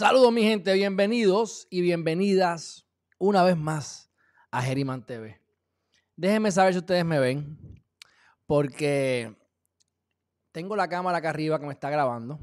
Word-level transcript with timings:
Saludos 0.00 0.32
mi 0.32 0.42
gente, 0.42 0.72
bienvenidos 0.72 1.68
y 1.68 1.82
bienvenidas 1.82 2.88
una 3.18 3.42
vez 3.42 3.54
más 3.54 4.10
a 4.50 4.62
Geriman 4.62 5.04
TV. 5.04 5.38
Déjenme 6.16 6.50
saber 6.50 6.72
si 6.72 6.78
ustedes 6.78 7.04
me 7.04 7.18
ven, 7.18 7.84
porque 8.46 9.36
tengo 10.52 10.74
la 10.74 10.88
cámara 10.88 11.18
acá 11.18 11.28
arriba 11.28 11.60
que 11.60 11.66
me 11.66 11.74
está 11.74 11.90
grabando. 11.90 12.40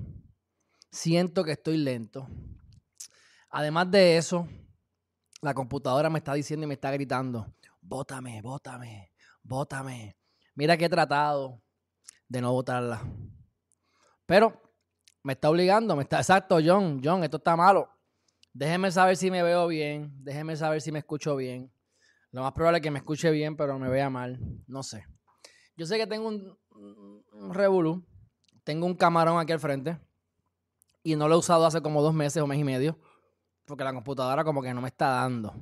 Siento 0.92 1.44
que 1.44 1.54
estoy 1.54 1.78
lento. 1.78 2.28
Además 3.50 3.90
de 3.90 4.18
eso, 4.18 4.48
la 5.42 5.56
computadora 5.56 6.12
me 6.12 6.20
está 6.20 6.36
diciendo 6.36 6.66
y 6.66 6.68
me 6.68 6.76
está 6.76 6.92
gritando, 6.92 7.56
bótame, 7.82 8.40
bótame, 8.44 9.12
bótame. 9.42 10.16
Mira 10.54 10.78
que 10.78 10.86
he 10.86 10.90
tratado 10.90 11.60
de 12.28 12.40
no 12.40 12.54
botarla. 12.54 13.02
Pero 14.28 14.67
me 15.28 15.34
está 15.34 15.50
obligando, 15.50 15.94
me 15.98 16.04
está. 16.04 16.20
Exacto, 16.20 16.58
John, 16.64 17.02
John, 17.04 17.22
esto 17.22 17.36
está 17.36 17.54
malo. 17.58 17.90
Déjeme 18.54 18.90
saber 18.94 19.18
si 19.18 19.30
me 19.30 19.44
veo 19.44 19.68
bien, 19.68 20.10
déjeme 20.24 20.56
saber 20.56 20.82
si 20.82 20.90
me 20.90 21.00
escucho 21.00 21.36
bien. 21.36 21.70
Lo 22.32 22.44
más 22.44 22.54
probable 22.54 22.78
es 22.78 22.82
que 22.82 22.92
me 22.92 23.00
escuche 23.00 23.30
bien, 23.30 23.58
pero 23.58 23.78
me 23.78 23.90
vea 23.90 24.10
mal. 24.10 24.40
No 24.68 24.84
sé. 24.84 25.06
Yo 25.76 25.86
sé 25.86 25.98
que 25.98 26.08
tengo 26.08 26.30
un, 26.30 26.58
un 26.72 27.54
revolú. 27.54 28.06
Tengo 28.64 28.86
un 28.86 28.96
camarón 28.96 29.38
aquí 29.38 29.52
al 29.52 29.60
frente. 29.60 30.00
Y 31.04 31.18
no 31.18 31.28
lo 31.28 31.36
he 31.36 31.40
usado 31.40 31.66
hace 31.66 31.82
como 31.82 32.02
dos 32.02 32.14
meses 32.14 32.42
o 32.42 32.48
mes 32.48 32.60
y 32.60 32.64
medio. 32.64 32.98
Porque 33.66 33.84
la 33.84 33.92
computadora 33.92 34.46
como 34.46 34.62
que 34.62 34.74
no 34.74 34.80
me 34.80 34.88
está 34.88 35.10
dando. 35.10 35.54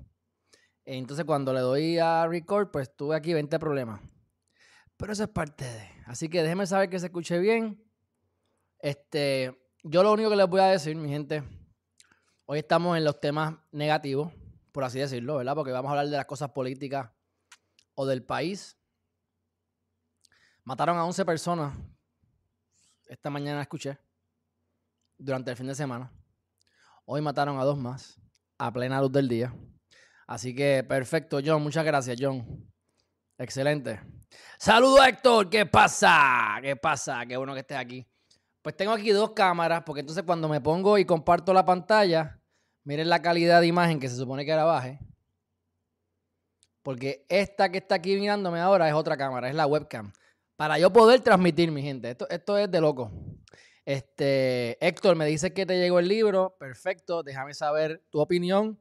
Entonces 0.84 1.26
cuando 1.26 1.54
le 1.54 1.62
doy 1.62 1.98
a 1.98 2.28
record, 2.28 2.70
pues 2.70 2.96
tuve 2.96 3.16
aquí 3.16 3.34
20 3.34 3.58
problemas. 3.58 4.00
Pero 4.96 5.12
eso 5.12 5.24
es 5.24 5.30
parte 5.30 5.66
de. 5.66 5.90
Así 6.06 6.30
que 6.30 6.44
déjeme 6.44 6.68
saber 6.68 6.88
que 6.88 7.00
se 7.00 7.08
escuche 7.08 7.40
bien. 7.40 7.84
Este, 8.86 9.68
yo 9.82 10.04
lo 10.04 10.14
único 10.14 10.30
que 10.30 10.36
les 10.36 10.48
voy 10.48 10.62
a 10.62 10.68
decir, 10.68 10.96
mi 10.96 11.10
gente, 11.10 11.42
hoy 12.46 12.60
estamos 12.60 12.96
en 12.96 13.04
los 13.04 13.20
temas 13.20 13.56
negativos, 13.72 14.32
por 14.72 14.84
así 14.84 15.00
decirlo, 15.00 15.38
¿verdad? 15.38 15.56
Porque 15.56 15.72
vamos 15.72 15.90
a 15.90 15.94
hablar 15.94 16.06
de 16.06 16.18
las 16.18 16.28
cosas 16.28 16.52
políticas 16.52 17.10
o 17.96 18.06
del 18.06 18.22
país. 18.22 18.78
Mataron 20.66 21.00
a 21.00 21.06
11 21.06 21.26
personas. 21.26 21.76
Esta 23.08 23.32
mañana 23.32 23.60
escuché. 23.64 23.98
Durante 25.18 25.50
el 25.50 25.58
fin 25.58 25.66
de 25.66 25.74
semana. 25.74 26.14
Hoy 27.06 27.22
mataron 27.22 27.58
a 27.58 27.64
dos 27.64 27.80
más. 27.80 28.22
A 28.60 28.72
plena 28.72 29.02
luz 29.02 29.12
del 29.12 29.28
día. 29.28 29.52
Así 30.28 30.54
que 30.54 30.84
perfecto, 30.84 31.40
John. 31.44 31.64
Muchas 31.64 31.86
gracias, 31.86 32.18
John. 32.22 32.72
Excelente. 33.36 34.00
Saludos, 34.60 35.08
Héctor. 35.08 35.50
¿Qué 35.50 35.66
pasa? 35.66 36.60
¿Qué 36.62 36.76
pasa? 36.76 37.26
Qué 37.26 37.36
bueno 37.36 37.56
que 37.56 37.62
estés 37.62 37.78
aquí. 37.78 38.08
Pues 38.66 38.76
tengo 38.76 38.94
aquí 38.94 39.12
dos 39.12 39.34
cámaras, 39.34 39.84
porque 39.86 40.00
entonces 40.00 40.24
cuando 40.24 40.50
me 40.50 40.60
pongo 40.60 40.98
y 40.98 41.06
comparto 41.06 41.54
la 41.54 41.68
pantalla, 41.68 42.42
miren 42.84 43.10
la 43.10 43.22
calidad 43.22 43.62
de 43.62 43.68
imagen 43.68 44.00
que 44.00 44.10
se 44.10 44.16
supone 44.16 44.44
que 44.44 44.50
era 44.50 44.64
baje. 44.64 44.98
Porque 46.82 47.28
esta 47.30 47.70
que 47.70 47.78
está 47.78 47.94
aquí 47.94 48.16
mirándome 48.16 48.60
ahora 48.60 48.88
es 48.88 48.96
otra 48.96 49.18
cámara, 49.18 49.50
es 49.50 49.54
la 49.54 49.68
webcam. 49.68 50.12
Para 50.56 50.80
yo 50.80 50.92
poder 50.92 51.20
transmitir, 51.20 51.72
mi 51.72 51.84
gente. 51.84 52.10
Esto, 52.10 52.28
esto 52.28 52.58
es 52.58 52.72
de 52.72 52.82
loco. 52.82 53.12
Este, 53.86 54.84
Héctor, 54.84 55.16
me 55.16 55.28
dice 55.28 55.54
que 55.54 55.68
te 55.68 55.78
llegó 55.78 56.00
el 56.00 56.08
libro. 56.08 56.58
Perfecto. 56.60 57.22
Déjame 57.22 57.54
saber 57.54 58.04
tu 58.10 58.20
opinión. 58.20 58.80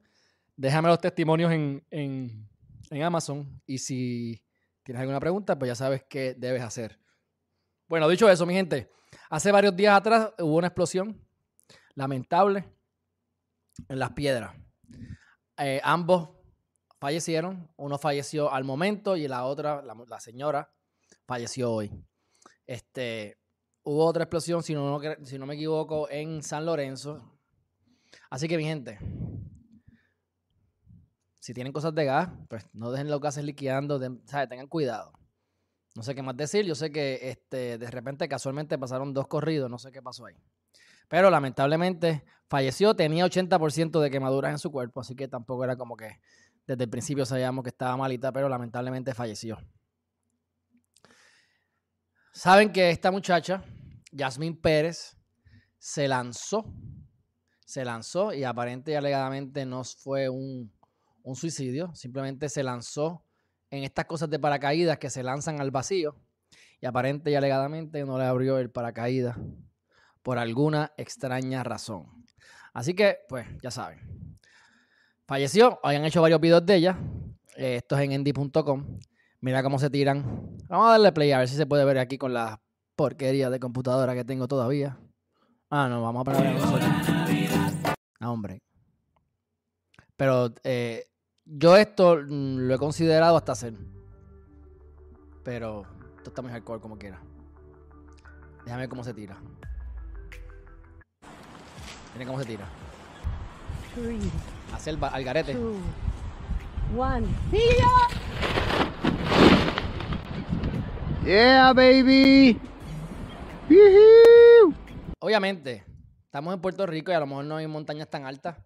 Déjame 0.55 0.87
los 0.87 0.99
testimonios 0.99 1.51
en, 1.51 1.85
en, 1.91 2.49
en 2.89 3.03
Amazon. 3.03 3.61
Y 3.67 3.77
si 3.77 4.43
tienes 4.81 5.01
alguna 5.01 5.19
pregunta, 5.19 5.59
pues 5.59 5.69
ya 5.69 5.75
sabes 5.75 6.03
qué 6.09 6.33
debes 6.33 6.63
hacer. 6.63 6.97
Bueno, 7.87 8.09
dicho 8.09 8.27
eso, 8.27 8.47
mi 8.47 8.55
gente. 8.55 8.89
Hace 9.29 9.51
varios 9.51 9.75
días 9.75 9.95
atrás 9.95 10.31
hubo 10.39 10.57
una 10.57 10.67
explosión 10.67 11.19
lamentable 11.95 12.65
en 13.89 13.99
las 13.99 14.11
piedras. 14.11 14.55
Eh, 15.57 15.81
ambos 15.83 16.29
fallecieron. 16.99 17.69
Uno 17.77 17.97
falleció 17.97 18.51
al 18.51 18.63
momento 18.63 19.15
y 19.15 19.27
la 19.27 19.45
otra, 19.45 19.81
la, 19.81 20.19
señora, 20.19 20.71
falleció 21.25 21.71
hoy. 21.71 21.91
Este, 22.67 23.37
hubo 23.83 24.05
otra 24.05 24.23
explosión, 24.23 24.63
si 24.63 24.73
no, 24.73 24.99
me 24.99 25.53
equivoco, 25.53 26.09
en 26.09 26.43
San 26.43 26.65
Lorenzo. 26.65 27.39
Así 28.29 28.47
que, 28.47 28.57
mi 28.57 28.63
gente, 28.63 28.99
si 31.39 31.53
tienen 31.53 31.73
cosas 31.73 31.93
de 31.93 32.05
gas, 32.05 32.29
pues 32.49 32.67
no 32.73 32.91
dejen 32.91 33.09
los 33.09 33.21
gases 33.21 33.43
liquidando, 33.43 33.99
de, 33.99 34.09
tengan 34.49 34.67
cuidado. 34.67 35.13
No 35.95 36.03
sé 36.03 36.13
qué 36.13 36.21
más 36.21 36.35
decir. 36.35 36.65
Yo 36.65 36.75
sé 36.75 36.91
que 36.91 37.29
este, 37.29 37.77
de 37.77 37.89
repente, 37.89 38.27
casualmente, 38.27 38.77
pasaron 38.77 39.13
dos 39.13 39.27
corridos. 39.27 39.69
No 39.69 39.79
sé 39.79 39.91
qué 39.91 40.01
pasó 40.01 40.25
ahí. 40.25 40.35
Pero 41.07 41.29
lamentablemente 41.29 42.25
falleció. 42.47 42.95
Tenía 42.95 43.25
80% 43.25 44.01
de 44.01 44.11
quemaduras 44.11 44.51
en 44.51 44.59
su 44.59 44.71
cuerpo. 44.71 44.99
Así 44.99 45.15
que 45.15 45.29
tampoco 45.29 45.63
era 45.63 45.77
como 45.77 45.95
que 45.95 46.19
desde 46.67 46.83
el 46.83 46.89
principio 46.89 47.25
sabíamos 47.25 47.63
que 47.63 47.69
estaba 47.69 47.95
malita. 47.95 48.33
Pero 48.33 48.49
lamentablemente 48.49 49.13
falleció. 49.13 49.57
Saben 52.33 52.73
que 52.73 52.89
esta 52.89 53.11
muchacha, 53.11 53.63
Yasmín 54.11 54.59
Pérez, 54.59 55.17
se 55.77 56.09
lanzó. 56.09 56.65
Se 57.65 57.85
lanzó 57.85 58.33
y 58.33 58.43
aparente 58.43 58.91
y 58.91 58.95
alegadamente 58.95 59.65
no 59.65 59.85
fue 59.85 60.27
un, 60.27 60.69
un 61.23 61.35
suicidio. 61.37 61.95
Simplemente 61.95 62.49
se 62.49 62.63
lanzó 62.63 63.24
en 63.69 63.83
estas 63.83 64.05
cosas 64.05 64.29
de 64.29 64.39
paracaídas 64.39 64.97
que 64.97 65.09
se 65.09 65.23
lanzan 65.23 65.59
al 65.59 65.71
vacío 65.71 66.15
y 66.81 66.85
aparente 66.85 67.31
y 67.31 67.35
alegadamente 67.35 68.05
no 68.05 68.17
le 68.17 68.25
abrió 68.25 68.57
el 68.57 68.69
paracaídas 68.69 69.37
por 70.21 70.37
alguna 70.37 70.91
extraña 70.97 71.63
razón. 71.63 72.25
Así 72.73 72.93
que, 72.93 73.19
pues, 73.29 73.47
ya 73.61 73.71
saben. 73.71 73.99
Falleció, 75.27 75.79
habían 75.83 76.05
hecho 76.05 76.21
varios 76.21 76.41
videos 76.41 76.65
de 76.65 76.75
ella. 76.75 76.99
Eh, 77.55 77.77
esto 77.77 77.95
es 77.95 78.01
en 78.01 78.11
endy.com. 78.11 78.99
Mira 79.41 79.63
cómo 79.63 79.79
se 79.79 79.89
tiran. 79.89 80.23
Vamos 80.67 80.87
a 80.87 80.91
darle 80.91 81.11
play 81.11 81.31
a 81.31 81.39
ver 81.39 81.47
si 81.47 81.55
se 81.55 81.65
puede 81.65 81.85
ver 81.85 81.99
aquí 81.99 82.17
con 82.17 82.33
la 82.33 82.61
porquería 82.95 83.49
de 83.49 83.59
computadora 83.59 84.13
que 84.13 84.25
tengo 84.25 84.47
todavía. 84.47 84.99
Ah, 85.69 85.87
no, 85.89 86.01
vamos 86.01 86.21
a 86.21 86.31
poner 86.31 86.55
Ah, 88.19 88.31
hombre. 88.31 88.61
Pero 90.15 90.53
eh, 90.63 91.05
yo 91.45 91.77
esto 91.77 92.15
lo 92.17 92.73
he 92.73 92.77
considerado 92.77 93.37
hasta 93.37 93.51
hacer. 93.53 93.73
Pero 95.43 95.83
esto 96.17 96.31
está 96.31 96.41
muy 96.41 96.51
hardcore 96.51 96.81
como 96.81 96.97
quiera. 96.97 97.21
Déjame 98.65 98.81
ver 98.83 98.89
cómo 98.89 99.03
se 99.03 99.13
tira. 99.13 99.37
Miren 102.13 102.27
cómo 102.27 102.39
se 102.39 102.45
tira. 102.45 102.65
Hace 104.73 104.89
el 104.89 105.03
al 105.03 105.23
garete. 105.23 105.53
Two, 105.53 105.77
one. 106.97 107.27
Yeah, 111.23 111.73
baby. 111.73 112.59
Obviamente, 115.19 115.83
estamos 116.25 116.53
en 116.53 116.61
Puerto 116.61 116.85
Rico 116.85 117.11
y 117.11 117.15
a 117.15 117.19
lo 117.19 117.27
mejor 117.27 117.45
no 117.45 117.57
hay 117.57 117.67
montañas 117.67 118.09
tan 118.09 118.25
altas 118.25 118.57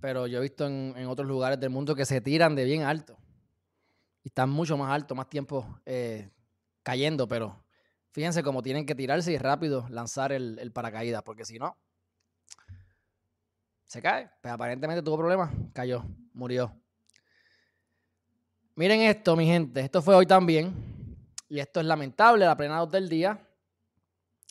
pero 0.00 0.26
yo 0.26 0.38
he 0.38 0.42
visto 0.42 0.66
en, 0.66 1.06
otros 1.06 1.26
lugares 1.26 1.58
del 1.58 1.70
mundo 1.70 1.94
que 1.94 2.04
se 2.04 2.20
tiran 2.20 2.54
de 2.54 2.64
bien 2.64 2.82
alto. 2.82 3.16
Y 4.22 4.28
están 4.28 4.50
mucho 4.50 4.76
más 4.76 4.92
alto, 4.92 5.14
más 5.14 5.28
tiempo 5.28 5.80
eh, 5.86 6.30
cayendo, 6.82 7.28
pero 7.28 7.64
fíjense 8.10 8.42
cómo 8.42 8.62
tienen 8.62 8.86
que 8.86 8.94
tirarse 8.94 9.32
y 9.32 9.38
rápido 9.38 9.86
lanzar 9.90 10.32
el, 10.32 10.70
paracaídas, 10.72 11.22
porque 11.22 11.44
si 11.44 11.58
no, 11.58 11.76
se 13.84 14.02
cae. 14.02 14.30
Pues 14.40 14.52
aparentemente 14.52 15.02
tuvo 15.02 15.18
problemas, 15.18 15.50
cayó, 15.72 16.04
murió. 16.32 16.74
Miren 18.74 19.00
esto, 19.00 19.34
mi 19.34 19.46
gente, 19.46 19.80
esto 19.80 20.00
fue 20.02 20.14
hoy 20.14 20.26
también, 20.26 20.72
y 21.48 21.58
esto 21.58 21.80
es 21.80 21.86
lamentable, 21.86 22.44
la 22.44 22.56
plena 22.56 22.84
del 22.86 23.08
día. 23.08 23.44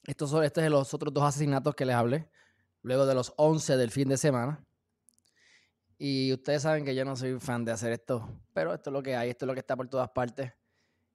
Estos 0.05 0.29
son, 0.29 0.43
este 0.43 0.61
es 0.61 0.65
de 0.65 0.69
los 0.69 0.93
otros 0.93 1.13
dos 1.13 1.23
asesinatos 1.23 1.75
que 1.75 1.85
les 1.85 1.95
hablé, 1.95 2.29
luego 2.81 3.05
de 3.05 3.13
los 3.13 3.33
11 3.37 3.77
del 3.77 3.91
fin 3.91 4.09
de 4.09 4.17
semana. 4.17 4.66
Y 5.99 6.31
ustedes 6.31 6.61
saben 6.61 6.85
que 6.85 6.93
yo 6.93 7.03
no 7.05 7.15
soy 7.15 7.39
fan 7.39 7.65
de 7.65 7.71
hacer 7.71 7.91
esto, 7.91 8.29
pero 8.53 8.73
esto 8.73 8.91
es 8.91 8.93
lo 8.93 9.01
que 9.01 9.15
hay, 9.15 9.31
esto 9.31 9.45
es 9.45 9.47
lo 9.47 9.53
que 9.53 9.61
está 9.61 9.75
por 9.75 9.87
todas 9.87 10.09
partes. 10.09 10.53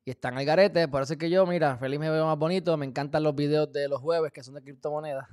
Y 0.04 0.10
están 0.10 0.36
al 0.36 0.44
garete, 0.44 0.88
por 0.88 1.02
eso 1.02 1.12
es 1.12 1.18
que 1.18 1.30
yo, 1.30 1.46
mira, 1.46 1.78
feliz 1.78 2.00
me 2.00 2.10
veo 2.10 2.26
más 2.26 2.36
bonito, 2.36 2.76
me 2.76 2.84
encantan 2.84 3.22
los 3.22 3.34
videos 3.34 3.72
de 3.72 3.88
los 3.88 4.00
jueves 4.00 4.32
que 4.32 4.42
son 4.42 4.54
de 4.54 4.62
criptomonedas. 4.62 5.28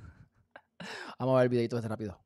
Vamos 1.18 1.34
a 1.34 1.38
ver 1.38 1.44
el 1.44 1.48
videito 1.48 1.76
este 1.76 1.88
rápido. 1.88 2.16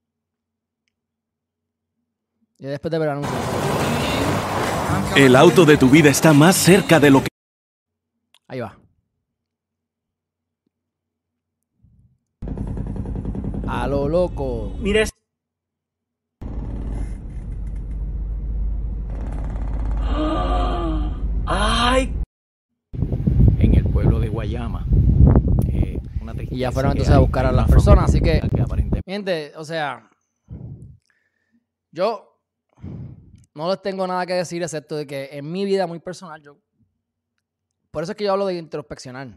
Y 2.58 2.66
después 2.66 2.92
de 2.92 2.98
ver 2.98 3.08
el 3.08 3.14
anuncio. 3.14 3.38
El 5.16 5.34
auto 5.34 5.64
de 5.64 5.78
tu 5.78 5.88
vida 5.88 6.10
está 6.10 6.34
más 6.34 6.56
cerca 6.56 7.00
de 7.00 7.10
lo 7.10 7.22
que... 7.22 7.28
Ahí 8.46 8.60
va. 8.60 8.78
A 13.66 13.88
lo 13.88 14.08
loco. 14.08 14.76
Mira 14.78 15.04
¡Ay! 21.46 22.14
En 23.58 23.74
el 23.74 23.84
pueblo 23.84 24.18
de 24.18 24.30
Guayama. 24.44 24.86
Eh, 25.68 25.98
y 26.50 26.58
ya 26.58 26.70
fueron 26.70 26.92
entonces 26.92 27.14
a 27.14 27.18
buscar 27.18 27.46
a 27.46 27.52
las 27.52 27.66
personas. 27.66 28.10
Así 28.10 28.20
que, 28.20 28.42
gente, 29.06 29.52
o 29.56 29.64
sea, 29.64 30.10
Yo 31.90 32.42
no 33.54 33.70
les 33.70 33.80
tengo 33.80 34.06
nada 34.06 34.26
que 34.26 34.34
decir 34.34 34.62
excepto 34.62 34.96
de 34.96 35.06
que 35.06 35.30
en 35.32 35.50
mi 35.50 35.64
vida 35.64 35.86
muy 35.86 36.00
personal, 36.00 36.42
yo... 36.42 36.58
Por 37.90 38.02
eso 38.02 38.12
es 38.12 38.18
que 38.18 38.24
yo 38.24 38.32
hablo 38.32 38.46
de 38.46 38.54
introspeccionar. 38.58 39.28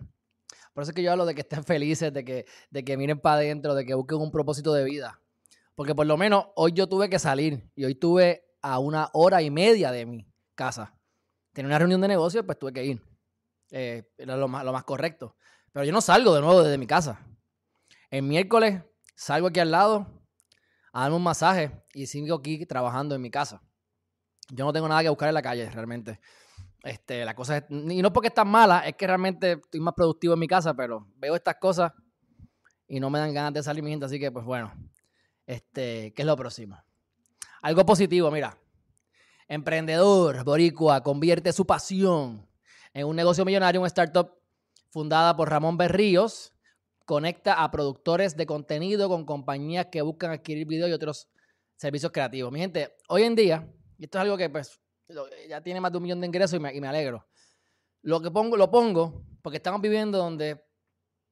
Por 0.74 0.82
eso 0.82 0.92
es 0.92 0.96
que 0.96 1.04
yo 1.04 1.12
hablo 1.12 1.26
de 1.26 1.36
que 1.36 1.42
estén 1.42 1.64
felices, 1.64 2.12
de 2.12 2.26
que, 2.26 2.46
de 2.70 2.84
que 2.84 2.98
miren 2.98 3.20
para 3.20 3.38
adentro, 3.38 3.76
de 3.76 3.86
que 3.86 3.94
busquen 3.94 4.18
un 4.18 4.32
propósito 4.32 4.74
de 4.74 4.84
vida. 4.84 5.22
Porque 5.76 5.96
por 5.96 6.08
lo 6.08 6.18
menos 6.18 6.48
hoy 6.56 6.74
yo 6.74 6.88
tuve 6.90 7.10
que 7.10 7.20
salir 7.20 7.70
y 7.76 7.86
hoy 7.86 7.96
tuve 7.96 8.44
a 8.62 8.80
una 8.80 9.10
hora 9.14 9.42
y 9.42 9.52
media 9.52 9.92
de 9.92 10.06
mi 10.06 10.28
casa. 10.56 10.96
Tenía 11.54 11.68
una 11.68 11.80
reunión 11.80 12.02
de 12.02 12.08
negocios, 12.10 12.44
pues 12.46 12.60
tuve 12.60 12.74
que 12.74 12.84
ir. 12.84 13.02
Eh, 13.72 14.04
lo 14.18 14.48
más, 14.48 14.64
lo 14.64 14.74
más 14.74 14.84
correcto. 14.84 15.36
Pero 15.72 15.86
yo 15.86 15.92
no 15.92 16.02
salgo 16.02 16.34
de 16.34 16.42
nuevo 16.42 16.64
desde 16.64 16.78
mi 16.78 16.88
casa. 16.88 17.20
El 18.10 18.24
miércoles 18.24 18.84
salgo 19.16 19.48
aquí 19.48 19.60
al 19.60 19.72
lado 19.72 20.08
a 20.94 21.02
darme 21.02 21.18
un 21.18 21.24
masaje 21.24 21.72
y 21.94 22.08
sigo 22.08 22.36
aquí 22.36 22.66
trabajando 22.66 23.16
en 23.16 23.22
mi 23.22 23.30
casa. 23.30 23.62
Yo 24.50 24.66
no 24.66 24.74
tengo 24.74 24.88
nada 24.88 25.04
que 25.04 25.10
buscar 25.10 25.28
en 25.28 25.34
la 25.34 25.42
calle, 25.42 25.70
realmente. 25.70 26.20
Este, 26.84 27.26
la 27.26 27.36
cosa 27.36 27.66
y 27.70 28.02
no 28.02 28.14
porque 28.14 28.30
están 28.30 28.48
mala, 28.48 28.80
es 28.88 28.96
que 28.96 29.06
realmente 29.06 29.54
estoy 29.54 29.82
más 29.82 29.94
productivo 29.94 30.36
en 30.36 30.40
mi 30.40 30.48
casa, 30.48 30.74
pero 30.74 31.08
veo 31.18 31.36
estas 31.36 31.56
cosas 31.56 31.92
y 32.88 33.00
no 33.00 33.10
me 33.10 33.20
dan 33.20 33.34
ganas 33.34 33.54
de 33.54 33.64
salir 33.64 33.84
mi 33.84 33.90
gente, 33.90 34.06
así 34.06 34.20
que 34.20 34.32
pues 34.32 34.46
bueno, 34.46 34.74
este, 35.46 36.14
¿qué 36.14 36.22
es 36.22 36.26
lo 36.26 36.38
próximo? 36.38 36.82
Algo 37.62 37.86
positivo, 37.86 38.32
mira. 38.32 38.58
Emprendedor 39.50 40.44
boricua 40.44 41.02
convierte 41.04 41.52
su 41.52 41.66
pasión 41.66 42.47
en 42.98 43.06
un 43.06 43.16
negocio 43.16 43.46
millonario, 43.46 43.80
una 43.80 43.88
startup 43.88 44.32
fundada 44.90 45.36
por 45.36 45.50
Ramón 45.50 45.78
Berríos, 45.78 46.52
conecta 47.06 47.64
a 47.64 47.70
productores 47.70 48.36
de 48.36 48.48
contenido 48.48 49.08
con 49.08 49.24
compañías 49.24 49.86
que 49.92 50.02
buscan 50.02 50.32
adquirir 50.32 50.66
video 50.66 50.88
y 50.88 50.94
otros 50.94 51.30
servicios 51.76 52.12
creativos. 52.12 52.52
Mi 52.52 52.60
gente, 52.60 52.96
hoy 53.08 53.22
en 53.22 53.36
día, 53.36 53.72
y 54.00 54.06
esto 54.06 54.18
es 54.18 54.22
algo 54.24 54.36
que 54.36 54.50
pues 54.50 54.82
ya 55.48 55.62
tiene 55.62 55.80
más 55.80 55.92
de 55.92 55.98
un 56.00 56.04
millón 56.04 56.22
de 56.22 56.28
ingresos 56.28 56.58
y 56.58 56.60
me, 56.60 56.88
alegro. 56.88 57.28
Lo 58.02 58.20
que 58.20 58.32
pongo, 58.32 58.58
lo 58.58 58.72
pongo 58.72 59.24
porque 59.44 59.58
estamos 59.58 59.80
viviendo 59.80 60.18
donde 60.18 60.66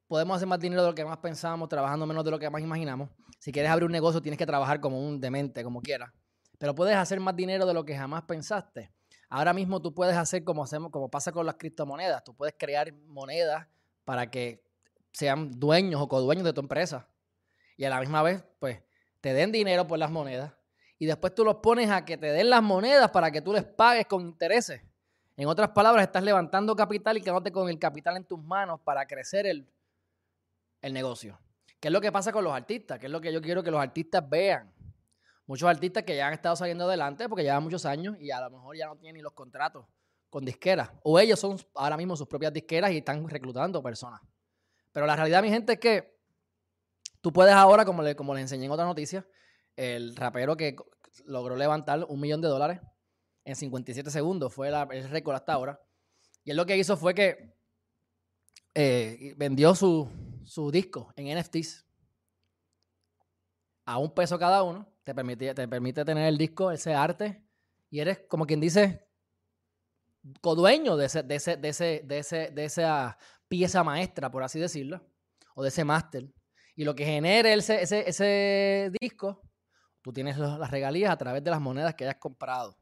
podemos 0.06 0.36
hacer 0.38 0.48
más 0.48 0.60
dinero 0.60 0.84
de 0.84 0.90
lo 0.90 0.96
que 0.96 1.04
más 1.04 1.18
pensamos, 1.18 1.68
trabajando 1.68 2.06
menos 2.06 2.24
de 2.24 2.30
lo 2.30 2.38
que 2.38 2.48
más 2.48 2.62
imaginamos. 2.62 3.10
Si 3.40 3.52
quieres 3.52 3.72
abrir 3.72 3.88
un 3.88 3.92
negocio, 3.92 4.22
tienes 4.22 4.38
que 4.38 4.46
trabajar 4.46 4.80
como 4.80 5.00
un 5.00 5.20
demente, 5.20 5.64
como 5.64 5.82
quieras. 5.82 6.12
Pero 6.60 6.76
puedes 6.76 6.96
hacer 6.96 7.20
más 7.20 7.36
dinero 7.36 7.66
de 7.66 7.74
lo 7.74 7.84
que 7.84 7.98
jamás 7.98 8.22
pensaste. 8.26 8.94
Ahora 9.30 9.54
mismo 9.54 9.82
tú 9.82 9.94
puedes 9.94 10.16
hacer 10.16 10.44
como, 10.44 10.64
hacemos, 10.64 10.92
como 10.92 11.10
pasa 11.10 11.32
con 11.32 11.46
las 11.46 11.56
criptomonedas. 11.56 12.24
Tú 12.24 12.36
puedes 12.36 12.56
crear 12.58 12.94
monedas 13.08 13.68
para 14.04 14.30
que 14.30 14.64
sean 15.12 15.60
dueños 15.60 16.02
o 16.02 16.08
codueños 16.08 16.46
de 16.46 16.54
tu 16.54 16.62
empresa. 16.62 17.08
Y 17.78 17.86
a 17.86 17.90
la 17.90 18.00
misma 18.00 18.22
vez, 18.22 18.44
pues, 18.60 18.82
te 19.22 19.34
den 19.34 19.52
dinero 19.52 19.88
por 19.88 20.00
las 20.00 20.12
monedas. 20.12 20.54
Y 20.98 21.06
después 21.06 21.34
tú 21.36 21.44
los 21.44 21.56
pones 21.56 21.90
a 21.90 22.06
que 22.06 22.18
te 22.18 22.28
den 22.28 22.50
las 22.50 22.62
monedas 22.62 23.12
para 23.12 23.32
que 23.32 23.42
tú 23.42 23.52
les 23.52 23.64
pagues 23.64 24.06
con 24.06 24.22
intereses. 24.22 24.82
En 25.36 25.48
otras 25.48 25.70
palabras, 25.70 26.06
estás 26.06 26.24
levantando 26.24 26.76
capital 26.76 27.18
y 27.18 27.22
quedándote 27.22 27.52
con 27.52 27.70
el 27.70 27.78
capital 27.78 28.16
en 28.16 28.24
tus 28.24 28.42
manos 28.42 28.80
para 28.82 29.06
crecer 29.06 29.46
el, 29.46 29.68
el 30.82 30.94
negocio. 30.94 31.38
¿Qué 31.80 31.90
es 31.90 31.92
lo 31.92 32.00
que 32.00 32.12
pasa 32.12 32.32
con 32.32 32.44
los 32.44 32.54
artistas? 32.54 33.00
¿Qué 33.00 33.08
es 33.08 33.12
lo 33.12 33.20
que 33.20 33.34
yo 33.34 33.42
quiero 33.42 33.62
que 33.62 33.72
los 33.72 33.82
artistas 33.82 34.28
vean? 34.30 34.72
Muchos 35.48 35.70
artistas 35.70 36.04
que 36.04 36.16
ya 36.16 36.28
han 36.28 36.34
estado 36.34 36.56
saliendo 36.56 36.86
adelante 36.86 37.30
porque 37.30 37.44
llevan 37.44 37.64
muchos 37.64 37.86
años 37.86 38.18
y 38.20 38.32
a 38.32 38.42
lo 38.42 38.50
mejor 38.50 38.76
ya 38.78 38.88
no 38.88 38.96
tienen 38.96 39.16
ni 39.16 39.22
los 39.22 39.34
contratos 39.34 39.86
con 40.30 40.44
disqueras. 40.44 40.92
O 41.04 41.20
ellos 41.20 41.40
son 41.40 41.58
ahora 41.76 41.98
mismo 41.98 42.16
sus 42.16 42.28
propias 42.28 42.52
disqueras 42.52 42.92
y 42.92 42.98
están 42.98 43.28
reclutando 43.28 43.82
personas. 43.82 44.22
Pero 44.92 45.06
la 45.06 45.16
realidad, 45.16 45.42
mi 45.42 45.50
gente, 45.50 45.74
es 45.74 45.80
que 45.80 46.18
tú 47.22 47.32
puedes 47.32 47.54
ahora, 47.54 47.86
como 47.86 48.02
le, 48.02 48.16
como 48.16 48.34
le 48.34 48.42
enseñé 48.42 48.66
en 48.66 48.72
otra 48.72 48.86
noticia, 48.86 49.28
el 49.76 50.16
rapero 50.16 50.58
que 50.58 50.76
logró 51.26 51.56
levantar 51.56 52.06
un 52.08 52.20
millón 52.20 52.42
de 52.42 52.48
dólares 52.48 52.82
en 53.46 53.56
57 53.56 54.10
segundos 54.10 54.54
fue 54.54 54.70
el 54.70 55.10
récord 55.10 55.36
hasta 55.36 55.54
ahora. 55.54 55.82
Y 56.44 56.52
él 56.52 56.58
lo 56.58 56.66
que 56.66 56.78
hizo 56.78 56.98
fue 56.98 57.14
que 57.14 57.56
eh, 58.74 59.34
vendió 59.38 59.76
su, 59.76 60.10
su 60.44 60.72
disco 60.72 61.14
en 61.16 61.40
NFTs 61.40 61.86
a 63.86 64.00
un 64.00 64.14
peso 64.14 64.38
cada 64.40 64.64
uno 64.64 64.95
te 65.06 65.14
permite, 65.14 65.54
te 65.54 65.68
permite 65.68 66.04
tener 66.04 66.28
el 66.28 66.38
disco, 66.38 66.72
ese 66.72 66.94
arte, 66.94 67.46
y 67.90 68.00
eres 68.00 68.24
como 68.28 68.46
quien 68.46 68.60
dice 68.60 69.08
codueño 70.42 70.98
de, 70.98 71.06
ese, 71.06 71.22
de, 71.22 71.36
ese, 71.36 71.56
de, 71.58 71.70
ese, 71.70 72.02
de, 72.04 72.18
ese, 72.18 72.52
de 72.52 72.66
esa 72.66 73.18
pieza 73.48 73.84
maestra, 73.84 74.32
por 74.32 74.44
así 74.44 74.60
decirlo, 74.60 75.08
o 75.54 75.62
de 75.62 75.70
ese 75.70 75.86
máster. 75.86 76.28
Y 76.76 76.84
lo 76.84 76.96
que 76.96 77.06
genere 77.06 77.54
ese, 77.54 77.84
ese, 77.84 78.10
ese 78.10 78.92
disco, 79.00 79.44
tú 80.02 80.12
tienes 80.12 80.38
las 80.40 80.72
regalías 80.72 81.12
a 81.12 81.18
través 81.18 81.44
de 81.44 81.52
las 81.52 81.62
monedas 81.62 81.94
que 81.94 82.06
hayas 82.06 82.18
comprado. 82.20 82.76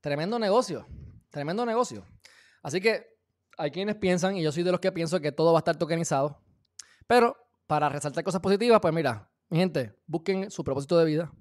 Tremendo 0.00 0.40
negocio, 0.40 0.86
tremendo 1.30 1.64
negocio. 1.64 2.04
Así 2.62 2.80
que 2.80 3.06
hay 3.56 3.70
quienes 3.70 3.94
piensan, 3.94 4.36
y 4.36 4.42
yo 4.42 4.50
soy 4.50 4.64
de 4.64 4.72
los 4.72 4.80
que 4.80 4.90
pienso 4.90 5.20
que 5.20 5.30
todo 5.30 5.52
va 5.52 5.60
a 5.60 5.60
estar 5.60 5.76
tokenizado, 5.76 6.42
pero 7.06 7.36
para 7.68 7.88
resaltar 7.88 8.24
cosas 8.24 8.40
positivas, 8.40 8.80
pues 8.80 8.92
mira, 8.92 9.30
mi 9.48 9.58
gente, 9.58 9.94
busquen 10.06 10.50
su 10.50 10.64
propósito 10.64 10.98
de 10.98 11.04
vida. 11.04 11.32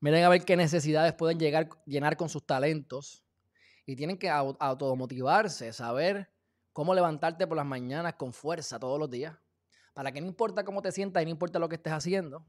Miren 0.00 0.24
a 0.24 0.28
ver 0.30 0.44
qué 0.44 0.56
necesidades 0.56 1.12
pueden 1.12 1.38
llegar, 1.38 1.68
llenar 1.84 2.16
con 2.16 2.28
sus 2.28 2.46
talentos. 2.46 3.22
Y 3.84 3.96
tienen 3.96 4.18
que 4.18 4.30
automotivarse, 4.30 5.72
saber 5.72 6.30
cómo 6.72 6.94
levantarte 6.94 7.46
por 7.46 7.56
las 7.56 7.66
mañanas 7.66 8.14
con 8.14 8.32
fuerza 8.32 8.78
todos 8.78 8.98
los 8.98 9.10
días. 9.10 9.36
Para 9.92 10.12
que 10.12 10.20
no 10.20 10.26
importa 10.28 10.64
cómo 10.64 10.80
te 10.80 10.92
sientas 10.92 11.22
y 11.22 11.26
no 11.26 11.32
importa 11.32 11.58
lo 11.58 11.68
que 11.68 11.74
estés 11.74 11.92
haciendo, 11.92 12.46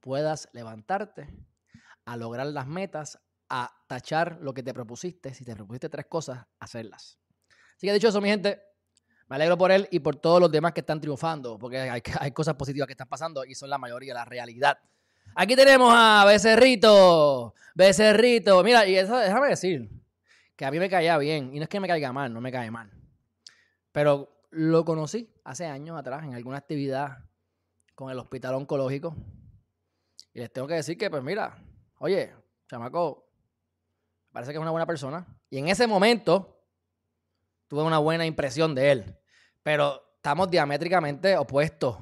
puedas 0.00 0.48
levantarte 0.52 1.28
a 2.04 2.16
lograr 2.16 2.46
las 2.46 2.66
metas, 2.66 3.18
a 3.48 3.70
tachar 3.88 4.38
lo 4.40 4.54
que 4.54 4.62
te 4.62 4.72
propusiste. 4.72 5.34
Si 5.34 5.44
te 5.44 5.54
propusiste 5.54 5.88
tres 5.88 6.06
cosas, 6.06 6.46
hacerlas. 6.60 7.18
Así 7.76 7.86
que 7.86 7.92
dicho 7.92 8.08
eso, 8.08 8.20
mi 8.20 8.28
gente, 8.28 8.62
me 9.28 9.36
alegro 9.36 9.58
por 9.58 9.70
él 9.70 9.86
y 9.90 10.00
por 10.00 10.16
todos 10.16 10.40
los 10.40 10.50
demás 10.50 10.72
que 10.72 10.80
están 10.80 11.00
triunfando, 11.00 11.58
porque 11.58 11.78
hay, 12.20 12.30
cosas 12.32 12.54
positivas 12.54 12.86
que 12.86 12.92
están 12.92 13.08
pasando 13.08 13.44
y 13.44 13.54
son 13.54 13.70
la 13.70 13.78
mayoría 13.78 14.14
la 14.14 14.24
realidad. 14.24 14.78
Aquí 15.34 15.54
tenemos 15.54 15.92
a 15.94 16.24
Becerrito. 16.26 17.54
Becerrito. 17.74 18.62
Mira, 18.64 18.86
y 18.86 18.96
eso, 18.96 19.16
déjame 19.18 19.48
decir 19.48 19.90
que 20.56 20.64
a 20.64 20.70
mí 20.70 20.78
me 20.78 20.88
caía 20.88 21.16
bien. 21.18 21.54
Y 21.54 21.58
no 21.58 21.64
es 21.64 21.68
que 21.68 21.78
me 21.78 21.86
caiga 21.86 22.12
mal, 22.12 22.32
no 22.32 22.40
me 22.40 22.50
cae 22.50 22.70
mal. 22.70 22.90
Pero 23.92 24.42
lo 24.50 24.84
conocí 24.84 25.30
hace 25.44 25.66
años 25.66 25.98
atrás 25.98 26.24
en 26.24 26.34
alguna 26.34 26.58
actividad 26.58 27.18
con 27.94 28.10
el 28.10 28.18
hospital 28.18 28.54
oncológico. 28.54 29.14
Y 30.32 30.40
les 30.40 30.52
tengo 30.52 30.66
que 30.66 30.74
decir 30.74 30.96
que, 30.96 31.10
pues 31.10 31.22
mira, 31.22 31.62
oye, 31.98 32.32
chamaco, 32.68 33.28
parece 34.32 34.52
que 34.52 34.58
es 34.58 34.62
una 34.62 34.70
buena 34.70 34.86
persona. 34.86 35.26
Y 35.50 35.58
en 35.58 35.68
ese 35.68 35.86
momento, 35.86 36.57
tuve 37.68 37.82
una 37.82 37.98
buena 37.98 38.26
impresión 38.26 38.74
de 38.74 38.90
él. 38.90 39.16
Pero 39.62 40.14
estamos 40.16 40.50
diamétricamente 40.50 41.36
opuestos, 41.36 41.96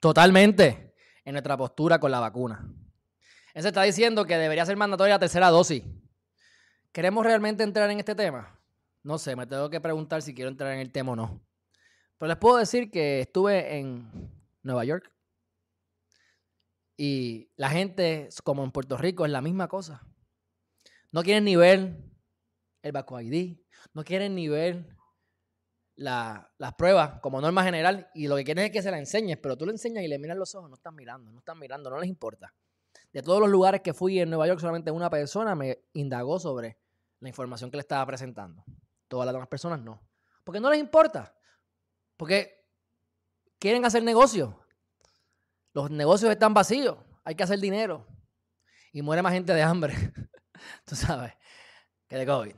totalmente, 0.00 0.94
en 1.24 1.32
nuestra 1.32 1.56
postura 1.56 1.98
con 1.98 2.10
la 2.10 2.20
vacuna. 2.20 2.66
Él 3.54 3.62
se 3.62 3.68
está 3.68 3.82
diciendo 3.82 4.24
que 4.24 4.38
debería 4.38 4.64
ser 4.64 4.76
mandatoria 4.76 5.14
la 5.14 5.20
tercera 5.20 5.50
dosis. 5.50 5.84
¿Queremos 6.92 7.24
realmente 7.24 7.62
entrar 7.62 7.90
en 7.90 7.98
este 7.98 8.14
tema? 8.14 8.58
No 9.02 9.18
sé, 9.18 9.36
me 9.36 9.46
tengo 9.46 9.68
que 9.68 9.80
preguntar 9.80 10.22
si 10.22 10.34
quiero 10.34 10.50
entrar 10.50 10.72
en 10.72 10.80
el 10.80 10.92
tema 10.92 11.12
o 11.12 11.16
no. 11.16 11.44
Pero 12.18 12.28
les 12.28 12.38
puedo 12.38 12.56
decir 12.56 12.90
que 12.90 13.20
estuve 13.20 13.78
en 13.78 14.30
Nueva 14.62 14.84
York 14.84 15.12
y 16.96 17.50
la 17.56 17.68
gente, 17.68 18.28
como 18.44 18.62
en 18.62 18.70
Puerto 18.70 18.96
Rico, 18.96 19.24
es 19.24 19.32
la 19.32 19.40
misma 19.40 19.68
cosa. 19.68 20.06
No 21.10 21.22
quieren 21.22 21.44
ni 21.44 21.56
ver 21.56 21.98
el 22.82 22.92
Baco 22.92 23.20
ID, 23.20 23.58
no 23.94 24.04
quieren 24.04 24.34
ni 24.34 24.48
ver 24.48 24.96
las 25.96 26.74
pruebas 26.76 27.20
como 27.20 27.40
norma 27.40 27.62
general 27.64 28.10
y 28.14 28.26
lo 28.26 28.36
que 28.36 28.44
quieren 28.44 28.64
es 28.64 28.70
que 28.70 28.82
se 28.82 28.90
la 28.90 28.98
enseñes, 28.98 29.38
pero 29.38 29.56
tú 29.56 29.66
le 29.66 29.72
enseñas 29.72 30.04
y 30.04 30.08
le 30.08 30.18
miras 30.18 30.36
los 30.36 30.54
ojos, 30.54 30.68
no 30.68 30.76
están 30.76 30.94
mirando, 30.94 31.30
no 31.30 31.38
están 31.38 31.58
mirando, 31.58 31.90
no 31.90 32.00
les 32.00 32.08
importa. 32.08 32.54
De 33.12 33.22
todos 33.22 33.40
los 33.40 33.50
lugares 33.50 33.82
que 33.82 33.92
fui 33.92 34.18
en 34.20 34.30
Nueva 34.30 34.46
York, 34.46 34.60
solamente 34.60 34.90
una 34.90 35.10
persona 35.10 35.54
me 35.54 35.84
indagó 35.92 36.38
sobre 36.38 36.78
la 37.20 37.28
información 37.28 37.70
que 37.70 37.76
le 37.76 37.82
estaba 37.82 38.04
presentando. 38.06 38.64
Todas 39.06 39.26
las 39.26 39.34
demás 39.34 39.48
personas 39.48 39.80
no. 39.80 40.02
Porque 40.44 40.60
no 40.60 40.70
les 40.70 40.80
importa. 40.80 41.34
Porque 42.16 42.64
quieren 43.58 43.84
hacer 43.84 44.02
negocios. 44.02 44.54
Los 45.74 45.90
negocios 45.90 46.30
están 46.30 46.54
vacíos. 46.54 46.98
Hay 47.24 47.34
que 47.34 47.42
hacer 47.42 47.60
dinero. 47.60 48.06
Y 48.92 49.02
muere 49.02 49.22
más 49.22 49.32
gente 49.32 49.52
de 49.52 49.62
hambre. 49.62 49.94
Tú 50.84 50.96
sabes. 50.96 51.34
Que 52.08 52.16
de 52.16 52.26
COVID. 52.26 52.54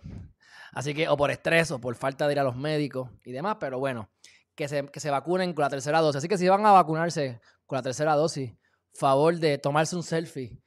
Así 0.75 0.93
que, 0.93 1.09
o 1.09 1.17
por 1.17 1.31
estrés, 1.31 1.71
o 1.71 1.81
por 1.81 1.95
falta 1.95 2.27
de 2.27 2.33
ir 2.33 2.41
a 2.41 2.45
los 2.45 2.57
médicos 2.57 3.11
y 3.25 3.33
demás, 3.33 3.57
pero 3.61 3.79
bueno, 3.79 4.11
que 4.55 4.69
se, 4.69 4.87
que 4.89 5.01
se 5.01 5.11
vacunen 5.11 5.53
con 5.53 5.63
la 5.63 5.71
tercera 5.71 6.01
dosis. 6.01 6.19
Así 6.19 6.29
que 6.29 6.39
si 6.39 6.49
van 6.49 6.67
a 6.67 6.73
vacunarse 6.73 7.41
con 7.67 7.77
la 7.77 7.83
tercera 7.83 8.15
dosis, 8.15 8.53
favor 8.93 9.37
de 9.37 9.59
tomarse 9.59 9.95
un 9.97 10.03
selfie 10.03 10.61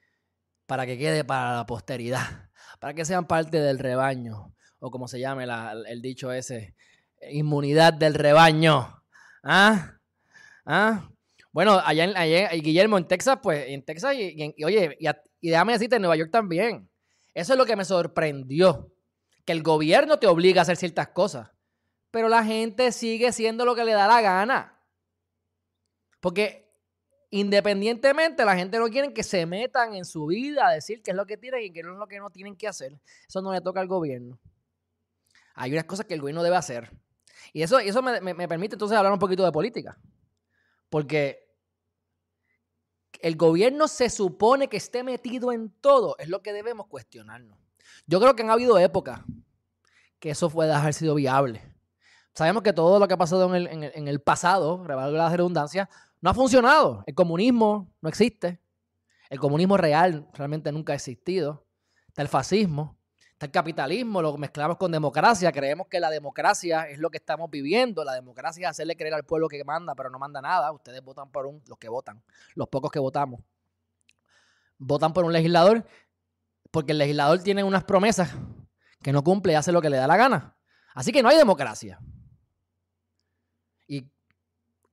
para 0.65 0.85
que 0.85 0.97
quede 0.97 1.23
para 1.23 1.55
la 1.55 1.65
posteridad, 1.65 2.49
para 2.79 2.93
que 2.93 3.05
sean 3.05 3.27
parte 3.27 3.59
del 3.59 3.79
rebaño, 3.79 4.53
o 4.79 4.91
como 4.91 5.07
se 5.07 5.19
llame 5.19 5.45
el 5.87 6.01
dicho 6.01 6.31
ese, 6.31 6.75
inmunidad 7.29 7.93
del 7.93 8.13
rebaño. 8.13 9.03
¿Ah? 9.43 9.93
¿Ah? 10.65 11.09
Bueno, 11.51 11.81
allá 11.83 12.03
en, 12.03 12.15
allá 12.15 12.49
Guillermo, 12.49 12.97
en 12.97 13.07
Texas, 13.07 13.39
pues, 13.41 13.65
en 13.67 13.83
Texas, 13.83 14.13
y, 14.15 14.63
oye, 14.63 14.97
y, 14.99 15.07
y 15.41 15.49
déjame 15.49 15.73
decirte, 15.73 15.95
en 15.95 16.01
Nueva 16.01 16.15
York 16.15 16.31
también. 16.31 16.89
Eso 17.33 17.53
es 17.53 17.59
lo 17.59 17.65
que 17.65 17.75
me 17.75 17.85
sorprendió. 17.85 18.91
Que 19.47 19.53
el 19.53 19.63
gobierno 19.63 20.19
te 20.19 20.27
obliga 20.27 20.59
a 20.59 20.63
hacer 20.63 20.75
ciertas 20.75 21.07
cosas. 21.07 21.49
Pero 22.11 22.27
la 22.27 22.43
gente 22.43 22.91
sigue 22.91 23.31
siendo 23.31 23.63
lo 23.63 23.75
que 23.75 23.85
le 23.85 23.93
da 23.93 24.05
la 24.05 24.19
gana. 24.21 24.77
Porque 26.19 26.69
independientemente, 27.29 28.43
la 28.43 28.57
gente 28.57 28.77
no 28.77 28.89
quiere 28.89 29.13
que 29.13 29.23
se 29.23 29.45
metan 29.45 29.95
en 29.95 30.03
su 30.03 30.25
vida 30.25 30.67
a 30.67 30.71
decir 30.73 31.01
qué 31.01 31.11
es 31.11 31.17
lo 31.17 31.25
que 31.25 31.37
tienen 31.37 31.63
y 31.63 31.71
qué 31.71 31.79
es 31.79 31.85
lo 31.85 32.07
que 32.07 32.19
no 32.19 32.29
tienen 32.29 32.57
que 32.57 32.67
hacer. 32.67 32.99
Eso 33.25 33.41
no 33.41 33.53
le 33.53 33.61
toca 33.61 33.79
al 33.79 33.87
gobierno. 33.87 34.37
Hay 35.55 35.71
unas 35.71 35.85
cosas 35.85 36.05
que 36.05 36.13
el 36.13 36.19
gobierno 36.21 36.43
debe 36.43 36.57
hacer. 36.57 36.91
Y 37.53 37.61
eso, 37.61 37.79
eso 37.79 38.01
me- 38.01 38.19
me 38.21 38.47
permite 38.49 38.75
entonces 38.75 38.97
hablar 38.97 39.13
un 39.13 39.19
poquito 39.19 39.45
de 39.45 39.51
política. 39.53 39.97
Porque 40.89 41.47
el 43.21 43.37
gobierno 43.37 43.87
se 43.87 44.09
supone 44.09 44.67
que 44.67 44.77
esté 44.77 45.03
metido 45.03 45.53
en 45.53 45.69
todo. 45.79 46.17
Es 46.19 46.27
lo 46.27 46.41
que 46.41 46.51
debemos 46.53 46.87
cuestionarnos. 46.87 47.57
Yo 48.05 48.19
creo 48.19 48.35
que 48.35 48.43
han 48.43 48.49
habido 48.49 48.77
épocas 48.77 49.21
que 50.19 50.31
eso 50.31 50.49
puede 50.49 50.73
haber 50.73 50.93
sido 50.93 51.15
viable. 51.15 51.61
Sabemos 52.33 52.61
que 52.61 52.73
todo 52.73 52.99
lo 52.99 53.07
que 53.07 53.15
ha 53.15 53.17
pasado 53.17 53.53
en 53.55 54.07
el, 54.07 54.21
pasado, 54.21 54.79
valga 54.79 55.17
la 55.17 55.29
redundancia, 55.29 55.89
no 56.21 56.29
ha 56.29 56.33
funcionado. 56.33 57.03
El 57.07 57.15
comunismo 57.15 57.91
no 58.01 58.09
existe. 58.09 58.59
El 59.29 59.39
comunismo 59.39 59.75
real 59.75 60.27
realmente 60.33 60.71
nunca 60.71 60.93
ha 60.93 60.95
existido. 60.95 61.65
Está 62.07 62.21
el 62.21 62.27
fascismo, 62.27 62.97
está 63.31 63.47
el 63.47 63.51
capitalismo, 63.51 64.21
lo 64.21 64.37
mezclamos 64.37 64.77
con 64.77 64.91
democracia. 64.91 65.51
Creemos 65.51 65.87
que 65.87 65.99
la 65.99 66.09
democracia 66.09 66.87
es 66.87 66.99
lo 66.99 67.09
que 67.09 67.17
estamos 67.17 67.49
viviendo. 67.49 68.03
La 68.03 68.13
democracia 68.13 68.67
es 68.67 68.71
hacerle 68.71 68.95
creer 68.95 69.15
al 69.15 69.23
pueblo 69.23 69.47
que 69.47 69.63
manda, 69.63 69.95
pero 69.95 70.09
no 70.09 70.19
manda 70.19 70.41
nada. 70.41 70.71
Ustedes 70.71 71.01
votan 71.03 71.31
por 71.31 71.45
un, 71.45 71.61
los 71.67 71.77
que 71.77 71.89
votan, 71.89 72.23
los 72.55 72.67
pocos 72.67 72.91
que 72.91 72.99
votamos. 72.99 73.41
Votan 74.77 75.11
por 75.11 75.25
un 75.25 75.33
legislador 75.33 75.85
porque 76.77 76.91
el 76.91 76.99
legislador 76.99 77.41
tiene 77.41 77.63
unas 77.63 77.85
promesas 77.85 78.29
que 79.01 79.11
no 79.11 79.23
cumple 79.23 79.53
y 79.53 79.55
hace 79.55 79.71
lo 79.71 79.81
que 79.81 79.89
le 79.89 79.97
da 79.97 80.05
la 80.05 80.15
gana. 80.15 80.55
Así 80.93 81.11
que 81.11 81.23
no 81.23 81.29
hay 81.29 81.35
democracia. 81.35 81.99
Y 83.87 84.11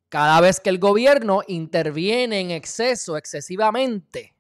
cada 0.08 0.40
vez 0.40 0.60
que 0.60 0.70
el 0.70 0.78
gobierno 0.78 1.42
interviene 1.46 2.40
en 2.40 2.52
exceso, 2.52 3.18
excesivamente, 3.18 4.34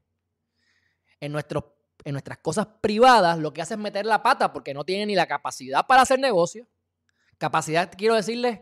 en, 1.20 1.36
en 1.36 2.12
nuestras 2.12 2.38
cosas 2.38 2.66
privadas, 2.80 3.38
lo 3.38 3.52
que 3.52 3.60
hace 3.60 3.74
es 3.74 3.80
meter 3.80 4.06
la 4.06 4.22
pata 4.22 4.50
porque 4.50 4.72
no 4.72 4.82
tiene 4.82 5.04
ni 5.04 5.14
la 5.14 5.26
capacidad 5.26 5.86
para 5.86 6.00
hacer 6.00 6.18
negocio. 6.18 6.66
Capacidad, 7.36 7.92
quiero 7.94 8.14
decirles, 8.14 8.60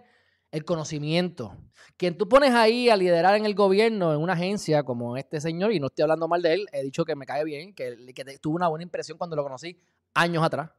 el 0.53 0.65
conocimiento. 0.65 1.57
Quien 1.97 2.17
tú 2.17 2.29
pones 2.29 2.53
ahí 2.53 2.89
a 2.91 2.97
liderar 2.97 3.35
en 3.35 3.47
el 3.47 3.55
gobierno, 3.55 4.13
en 4.13 4.21
una 4.21 4.35
agencia 4.35 4.85
como 4.85 5.17
este 5.17 5.41
señor, 5.41 5.73
y 5.73 5.81
no 5.81 5.87
estoy 5.87 6.03
hablando 6.03 6.29
mal 6.29 6.43
de 6.43 6.53
él, 6.55 6.67
he 6.73 6.83
dicho 6.83 7.05
que 7.05 7.17
me 7.17 7.27
cae 7.27 7.43
bien, 7.43 7.75
que, 7.75 8.13
que 8.15 8.39
tuve 8.39 8.57
una 8.57 8.69
buena 8.69 8.83
impresión 8.83 9.19
cuando 9.19 9.35
lo 9.35 9.43
conocí 9.43 9.81
años 10.15 10.45
atrás. 10.45 10.71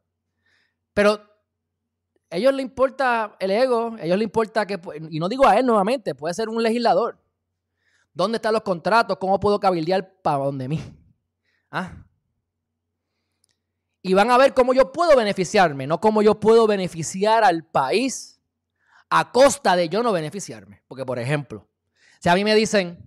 Pero 0.94 1.20
a 2.30 2.38
ellos 2.38 2.53
les 2.53 2.63
importa 2.63 3.36
el 3.39 3.51
ego, 3.51 3.96
a 4.00 4.06
ellos 4.06 4.18
les 4.18 4.25
importa 4.25 4.65
que, 4.65 4.80
y 5.10 5.20
no 5.20 5.27
digo 5.27 5.48
a 5.48 5.58
él 5.58 5.65
nuevamente, 5.65 6.13
puede 6.13 6.36
ser 6.36 6.50
un 6.50 6.62
legislador. 6.62 7.18
¿Dónde 8.13 8.36
están 8.36 8.53
los 8.53 8.62
contratos? 8.62 9.18
¿Cómo 9.18 9.39
puedo 9.39 9.60
cabildear 9.60 10.22
para 10.22 10.38
donde 10.38 10.68
mí? 10.68 10.80
¿Ah? 11.72 12.06
Y 14.03 14.13
van 14.13 14.30
a 14.30 14.38
ver 14.38 14.53
cómo 14.53 14.74
yo 14.75 14.92
puedo 14.92 15.15
beneficiarme, 15.18 15.88
no 15.88 16.00
cómo 16.00 16.22
yo 16.22 16.39
puedo 16.39 16.68
beneficiar 16.68 17.44
al 17.44 17.65
país 17.65 18.32
a 19.15 19.32
costa 19.32 19.75
de 19.75 19.89
yo 19.89 20.01
no 20.01 20.12
beneficiarme. 20.12 20.82
Porque, 20.88 21.05
por 21.05 21.20
ejemplo, 21.20 21.70
si 22.20 22.29
a 22.29 22.34
mí 22.34 22.43
me 22.43 22.55
dicen, 22.55 22.98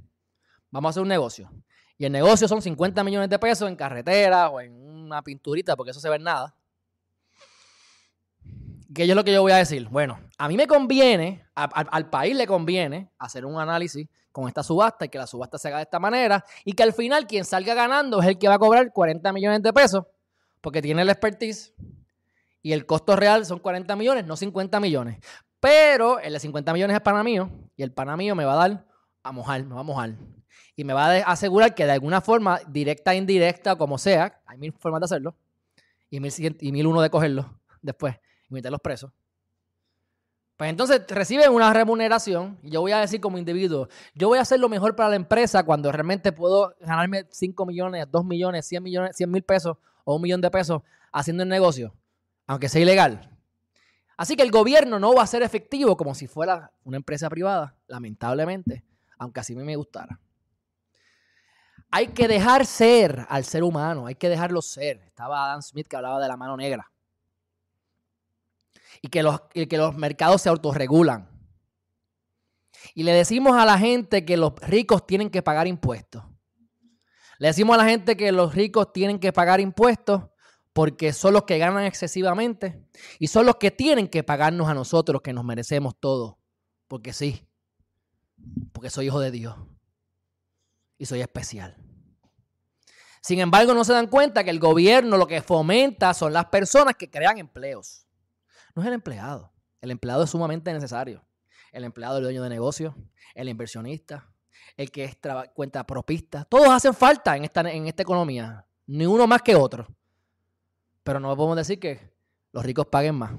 vamos 0.71 0.89
a 0.89 0.91
hacer 0.91 1.03
un 1.03 1.09
negocio, 1.09 1.51
y 1.99 2.05
el 2.05 2.13
negocio 2.13 2.47
son 2.47 2.63
50 2.63 3.03
millones 3.03 3.29
de 3.29 3.39
pesos 3.41 3.69
en 3.69 3.75
carretera 3.75 4.51
o 4.51 4.61
en 4.61 4.73
una 4.73 5.21
pinturita, 5.23 5.75
porque 5.75 5.91
eso 5.91 5.99
se 5.99 6.09
ve 6.09 6.21
nada. 6.21 6.55
¿Qué 8.95 9.03
es 9.03 9.15
lo 9.17 9.25
que 9.25 9.33
yo 9.33 9.43
voy 9.43 9.51
a 9.51 9.57
decir? 9.57 9.89
Bueno, 9.89 10.21
a 10.39 10.47
mí 10.47 10.57
me 10.57 10.69
conviene, 10.69 11.45
al 11.55 12.09
país 12.09 12.37
le 12.37 12.47
conviene 12.47 13.11
hacer 13.19 13.45
un 13.45 13.59
análisis 13.59 14.07
con 14.31 14.47
esta 14.47 14.63
subasta 14.63 15.07
y 15.07 15.09
que 15.09 15.19
la 15.19 15.27
subasta 15.27 15.59
se 15.59 15.69
haga 15.69 15.79
de 15.79 15.85
esta 15.85 15.99
manera 15.99 16.45
y 16.65 16.75
que 16.75 16.85
al 16.85 16.93
final 16.93 17.27
quien 17.27 17.45
salga 17.45 17.75
ganando 17.75 18.21
es 18.21 18.29
el 18.29 18.39
que 18.39 18.47
va 18.47 18.55
a 18.55 18.59
cobrar 18.59 18.93
40 18.93 19.33
millones 19.33 19.63
de 19.63 19.73
pesos 19.73 20.05
porque 20.61 20.81
tiene 20.81 21.03
el 21.03 21.09
expertise 21.09 21.75
y 22.63 22.73
el 22.73 22.85
costo 22.85 23.17
real 23.17 23.47
son 23.47 23.59
40 23.59 23.97
millones, 23.97 24.27
no 24.27 24.37
50 24.37 24.79
millones. 24.81 25.19
Pero 25.67 26.21
el 26.21 26.33
de 26.33 26.39
50 26.39 26.73
millones 26.73 26.95
es 26.95 27.03
pana 27.03 27.25
mío 27.25 27.51
y 27.77 27.83
el 27.83 27.91
pana 27.91 28.17
mío 28.17 28.37
me 28.37 28.45
va 28.45 28.53
a 28.53 28.69
dar 28.69 28.87
a 29.25 29.33
mojar, 29.33 29.65
me 29.65 29.75
va 29.75 29.81
a 29.81 29.83
mojar. 29.83 30.15
Y 30.77 30.85
me 30.85 30.93
va 30.93 31.07
a 31.07 31.33
asegurar 31.33 31.75
que 31.75 31.85
de 31.85 31.91
alguna 31.91 32.21
forma, 32.21 32.61
directa 32.69 33.15
e 33.15 33.17
indirecta, 33.17 33.75
como 33.75 33.99
sea, 33.99 34.41
hay 34.47 34.59
mil 34.59 34.73
formas 34.75 35.01
de 35.01 35.07
hacerlo, 35.07 35.35
y 36.09 36.21
mil, 36.21 36.33
y 36.61 36.71
mil 36.71 36.87
uno 36.87 37.03
de 37.03 37.11
cogerlo 37.11 37.59
después 37.83 38.15
y 38.49 38.55
meterlos 38.55 38.81
presos. 38.81 39.11
Pues 40.57 40.71
entonces 40.71 41.03
reciben 41.09 41.51
una 41.51 41.73
remuneración 41.73 42.61
y 42.63 42.71
yo 42.71 42.81
voy 42.81 42.93
a 42.93 42.99
decir 42.99 43.21
como 43.21 43.37
individuo, 43.37 43.89
yo 44.15 44.29
voy 44.29 44.39
a 44.39 44.43
hacer 44.43 44.61
lo 44.61 44.69
mejor 44.69 44.95
para 44.95 45.09
la 45.09 45.17
empresa 45.17 45.65
cuando 45.65 45.91
realmente 45.91 46.31
puedo 46.31 46.77
ganarme 46.79 47.27
5 47.29 47.67
millones, 47.67 48.07
2 48.09 48.25
millones, 48.25 48.69
100 48.69 48.83
millones, 48.85 49.17
100 49.17 49.29
mil 49.29 49.43
pesos 49.43 49.77
o 50.05 50.15
un 50.15 50.23
millón 50.23 50.41
de 50.41 50.49
pesos 50.49 50.83
haciendo 51.11 51.43
el 51.43 51.49
negocio, 51.49 51.93
aunque 52.47 52.69
sea 52.69 52.83
ilegal. 52.83 53.36
Así 54.17 54.35
que 54.35 54.43
el 54.43 54.51
gobierno 54.51 54.99
no 54.99 55.15
va 55.15 55.23
a 55.23 55.27
ser 55.27 55.43
efectivo 55.43 55.97
como 55.97 56.15
si 56.15 56.27
fuera 56.27 56.73
una 56.85 56.97
empresa 56.97 57.29
privada, 57.29 57.77
lamentablemente, 57.87 58.85
aunque 59.19 59.41
así 59.41 59.55
me 59.55 59.77
gustara. 59.77 60.19
Hay 61.91 62.09
que 62.09 62.27
dejar 62.27 62.67
ser 62.67 63.27
al 63.29 63.45
ser 63.45 63.63
humano, 63.63 64.07
hay 64.07 64.15
que 64.15 64.29
dejarlo 64.29 64.63
ser. 64.63 65.03
Estaba 65.07 65.45
Adam 65.45 65.63
Smith 65.63 65.87
que 65.87 65.97
hablaba 65.97 66.21
de 66.21 66.29
la 66.29 66.37
mano 66.37 66.57
negra. 66.57 66.91
Y 69.03 69.09
que 69.09 69.23
los, 69.23 69.41
y 69.53 69.67
que 69.67 69.77
los 69.77 69.95
mercados 69.95 70.43
se 70.43 70.49
autorregulan. 70.49 71.29
Y 72.95 73.03
le 73.03 73.13
decimos 73.13 73.57
a 73.57 73.65
la 73.65 73.79
gente 73.79 74.25
que 74.25 74.37
los 74.37 74.55
ricos 74.61 75.07
tienen 75.07 75.31
que 75.31 75.43
pagar 75.43 75.67
impuestos. 75.67 76.25
Le 77.39 77.49
decimos 77.49 77.75
a 77.75 77.83
la 77.83 77.89
gente 77.89 78.17
que 78.17 78.33
los 78.33 78.55
ricos 78.55 78.93
tienen 78.93 79.19
que 79.19 79.33
pagar 79.33 79.61
impuestos 79.61 80.23
porque 80.77 81.15
son 81.15 81.33
los 81.33 81.45
que 81.45 81.57
ganan 81.57 81.85
excesivamente 81.85 82.87
y 83.19 83.29
son 83.29 83.47
los 83.47 83.57
que 83.57 83.71
tienen 83.71 84.09
que 84.09 84.23
pagarnos 84.23 84.69
a 84.69 84.75
nosotros 84.75 85.23
que 85.23 85.33
nos 85.33 85.43
merecemos 85.43 85.99
todo. 85.99 86.39
Porque 86.87 87.15
sí, 87.15 87.49
porque 88.75 88.91
soy 88.91 89.07
hijo 89.07 89.19
de 89.19 89.31
Dios 89.31 89.57
y 90.99 91.07
soy 91.07 91.23
especial. 91.23 91.79
Sin 93.23 93.41
embargo, 93.41 93.73
no 93.73 93.85
se 93.85 93.95
dan 93.95 94.09
cuenta 94.09 94.45
que 94.45 94.51
el 94.51 94.61
gobierno 94.61 95.17
lo 95.17 95.27
que 95.27 95.41
fomenta 95.41 96.13
son 96.13 96.35
las 96.35 96.45
personas 96.45 96.95
que 96.97 97.11
crean 97.11 97.39
empleos. 97.39 98.07
No 98.75 98.83
es 98.83 98.89
el 98.89 98.93
empleado. 98.93 99.55
El 99.81 99.91
empleado 99.91 100.25
es 100.25 100.31
sumamente 100.31 100.71
necesario. 100.75 101.27
El 101.73 101.85
empleado, 101.85 102.19
el 102.19 102.25
dueño 102.25 102.43
de 102.43 102.51
negocio, 102.51 102.95
el 103.35 103.49
inversionista, 103.49 104.31
el 104.77 104.91
que 104.91 105.05
es 105.05 105.17
cuenta 105.55 105.87
propista. 105.87 106.45
Todos 106.45 106.69
hacen 106.69 106.93
falta 106.93 107.35
en 107.35 107.45
esta, 107.45 107.63
en 107.63 107.87
esta 107.87 108.03
economía. 108.03 108.69
Ni 108.85 109.07
uno 109.07 109.27
más 109.27 109.41
que 109.41 109.57
otro. 109.57 109.96
Pero 111.07 111.21
no 111.21 111.37
podemos 111.37 111.57
decir 111.57 111.79
que 111.79 112.13
los 112.51 112.65
ricos 112.65 112.87
paguen 112.87 113.15
más. 113.15 113.31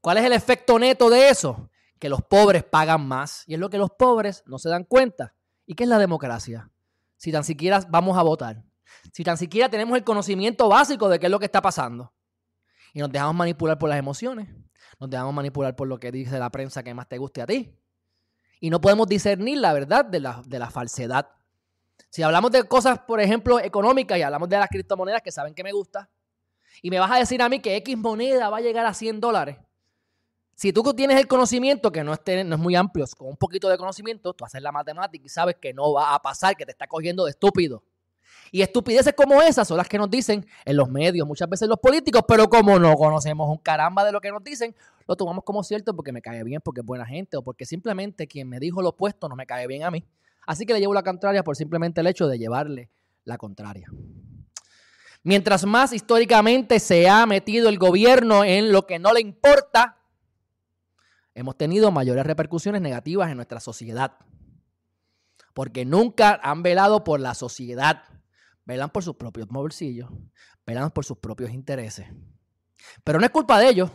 ¿Cuál 0.00 0.16
es 0.16 0.24
el 0.24 0.32
efecto 0.32 0.78
neto 0.78 1.10
de 1.10 1.28
eso? 1.28 1.68
Que 1.98 2.08
los 2.08 2.22
pobres 2.22 2.64
pagan 2.64 3.06
más. 3.06 3.44
Y 3.46 3.52
es 3.52 3.60
lo 3.60 3.68
que 3.68 3.76
los 3.76 3.90
pobres 3.90 4.42
no 4.46 4.58
se 4.58 4.70
dan 4.70 4.84
cuenta. 4.84 5.34
¿Y 5.66 5.74
qué 5.74 5.82
es 5.84 5.90
la 5.90 5.98
democracia? 5.98 6.70
Si 7.18 7.30
tan 7.30 7.44
siquiera 7.44 7.86
vamos 7.90 8.16
a 8.16 8.22
votar. 8.22 8.64
Si 9.12 9.22
tan 9.22 9.36
siquiera 9.36 9.68
tenemos 9.68 9.98
el 9.98 10.02
conocimiento 10.02 10.66
básico 10.66 11.10
de 11.10 11.18
qué 11.18 11.26
es 11.26 11.30
lo 11.30 11.38
que 11.38 11.44
está 11.44 11.60
pasando. 11.60 12.14
Y 12.94 13.00
nos 13.00 13.12
dejamos 13.12 13.34
manipular 13.34 13.78
por 13.78 13.90
las 13.90 13.98
emociones. 13.98 14.48
Nos 14.98 15.10
dejamos 15.10 15.34
manipular 15.34 15.76
por 15.76 15.88
lo 15.88 16.00
que 16.00 16.10
dice 16.10 16.38
la 16.38 16.48
prensa 16.48 16.82
que 16.82 16.94
más 16.94 17.06
te 17.06 17.18
guste 17.18 17.42
a 17.42 17.46
ti. 17.46 17.70
Y 18.60 18.70
no 18.70 18.80
podemos 18.80 19.06
discernir 19.06 19.58
la 19.58 19.74
verdad 19.74 20.06
de 20.06 20.20
la, 20.20 20.42
de 20.46 20.58
la 20.58 20.70
falsedad. 20.70 21.28
Si 22.08 22.22
hablamos 22.22 22.50
de 22.50 22.62
cosas, 22.62 23.00
por 23.00 23.20
ejemplo, 23.20 23.60
económicas 23.60 24.16
y 24.16 24.22
hablamos 24.22 24.48
de 24.48 24.56
las 24.56 24.70
criptomonedas 24.70 25.20
que 25.20 25.30
saben 25.30 25.52
que 25.52 25.62
me 25.62 25.72
gusta, 25.72 26.08
y 26.82 26.90
me 26.90 26.98
vas 26.98 27.10
a 27.10 27.16
decir 27.16 27.42
a 27.42 27.48
mí 27.48 27.60
que 27.60 27.76
X 27.76 27.96
moneda 27.96 28.50
va 28.50 28.58
a 28.58 28.60
llegar 28.60 28.86
a 28.86 28.94
100 28.94 29.20
dólares, 29.20 29.56
si 30.58 30.72
tú 30.72 30.82
tienes 30.92 31.20
el 31.20 31.28
conocimiento, 31.28 31.92
que 31.92 32.02
no 32.02 32.12
es, 32.12 32.20
no 32.44 32.56
es 32.56 32.60
muy 32.60 32.74
amplio, 32.74 33.04
con 33.16 33.28
un 33.28 33.36
poquito 33.36 33.68
de 33.68 33.78
conocimiento, 33.78 34.34
tú 34.34 34.44
haces 34.44 34.60
la 34.60 34.72
matemática 34.72 35.24
y 35.24 35.28
sabes 35.28 35.54
que 35.60 35.72
no 35.72 35.92
va 35.92 36.16
a 36.16 36.20
pasar, 36.20 36.56
que 36.56 36.64
te 36.64 36.72
está 36.72 36.88
cogiendo 36.88 37.24
de 37.24 37.30
estúpido. 37.30 37.84
Y 38.50 38.62
estupideces 38.62 39.12
como 39.12 39.40
esas 39.40 39.68
son 39.68 39.76
las 39.76 39.88
que 39.88 39.98
nos 39.98 40.10
dicen 40.10 40.44
en 40.64 40.76
los 40.76 40.90
medios, 40.90 41.28
muchas 41.28 41.48
veces 41.48 41.68
los 41.68 41.78
políticos, 41.78 42.22
pero 42.26 42.48
como 42.48 42.76
no 42.78 42.96
conocemos 42.96 43.48
un 43.48 43.58
caramba 43.58 44.04
de 44.04 44.10
lo 44.10 44.20
que 44.20 44.32
nos 44.32 44.42
dicen, 44.42 44.74
lo 45.06 45.14
tomamos 45.14 45.44
como 45.44 45.62
cierto 45.62 45.94
porque 45.94 46.10
me 46.10 46.22
cae 46.22 46.42
bien, 46.42 46.60
porque 46.60 46.80
es 46.80 46.86
buena 46.86 47.06
gente 47.06 47.36
o 47.36 47.42
porque 47.42 47.64
simplemente 47.64 48.26
quien 48.26 48.48
me 48.48 48.58
dijo 48.58 48.82
lo 48.82 48.88
opuesto 48.88 49.28
no 49.28 49.36
me 49.36 49.46
cae 49.46 49.68
bien 49.68 49.84
a 49.84 49.92
mí. 49.92 50.04
Así 50.44 50.66
que 50.66 50.72
le 50.72 50.80
llevo 50.80 50.94
la 50.94 51.04
contraria 51.04 51.44
por 51.44 51.54
simplemente 51.54 52.00
el 52.00 52.08
hecho 52.08 52.26
de 52.26 52.36
llevarle 52.36 52.90
la 53.24 53.38
contraria. 53.38 53.88
Mientras 55.28 55.66
más 55.66 55.92
históricamente 55.92 56.80
se 56.80 57.06
ha 57.06 57.26
metido 57.26 57.68
el 57.68 57.78
gobierno 57.78 58.44
en 58.44 58.72
lo 58.72 58.86
que 58.86 58.98
no 58.98 59.12
le 59.12 59.20
importa, 59.20 59.98
hemos 61.34 61.54
tenido 61.58 61.90
mayores 61.90 62.24
repercusiones 62.24 62.80
negativas 62.80 63.28
en 63.30 63.36
nuestra 63.36 63.60
sociedad. 63.60 64.16
porque 65.52 65.84
nunca 65.84 66.40
han 66.42 66.62
velado 66.62 67.04
por 67.04 67.20
la 67.20 67.34
sociedad. 67.34 68.04
Velan 68.64 68.88
por 68.88 69.04
sus 69.04 69.16
propios 69.16 69.48
bolsillos, 69.48 70.08
velan 70.64 70.90
por 70.92 71.04
sus 71.04 71.18
propios 71.18 71.50
intereses. 71.50 72.06
Pero 73.04 73.18
no 73.18 73.26
es 73.26 73.30
culpa 73.30 73.58
de 73.58 73.68
ellos. 73.68 73.90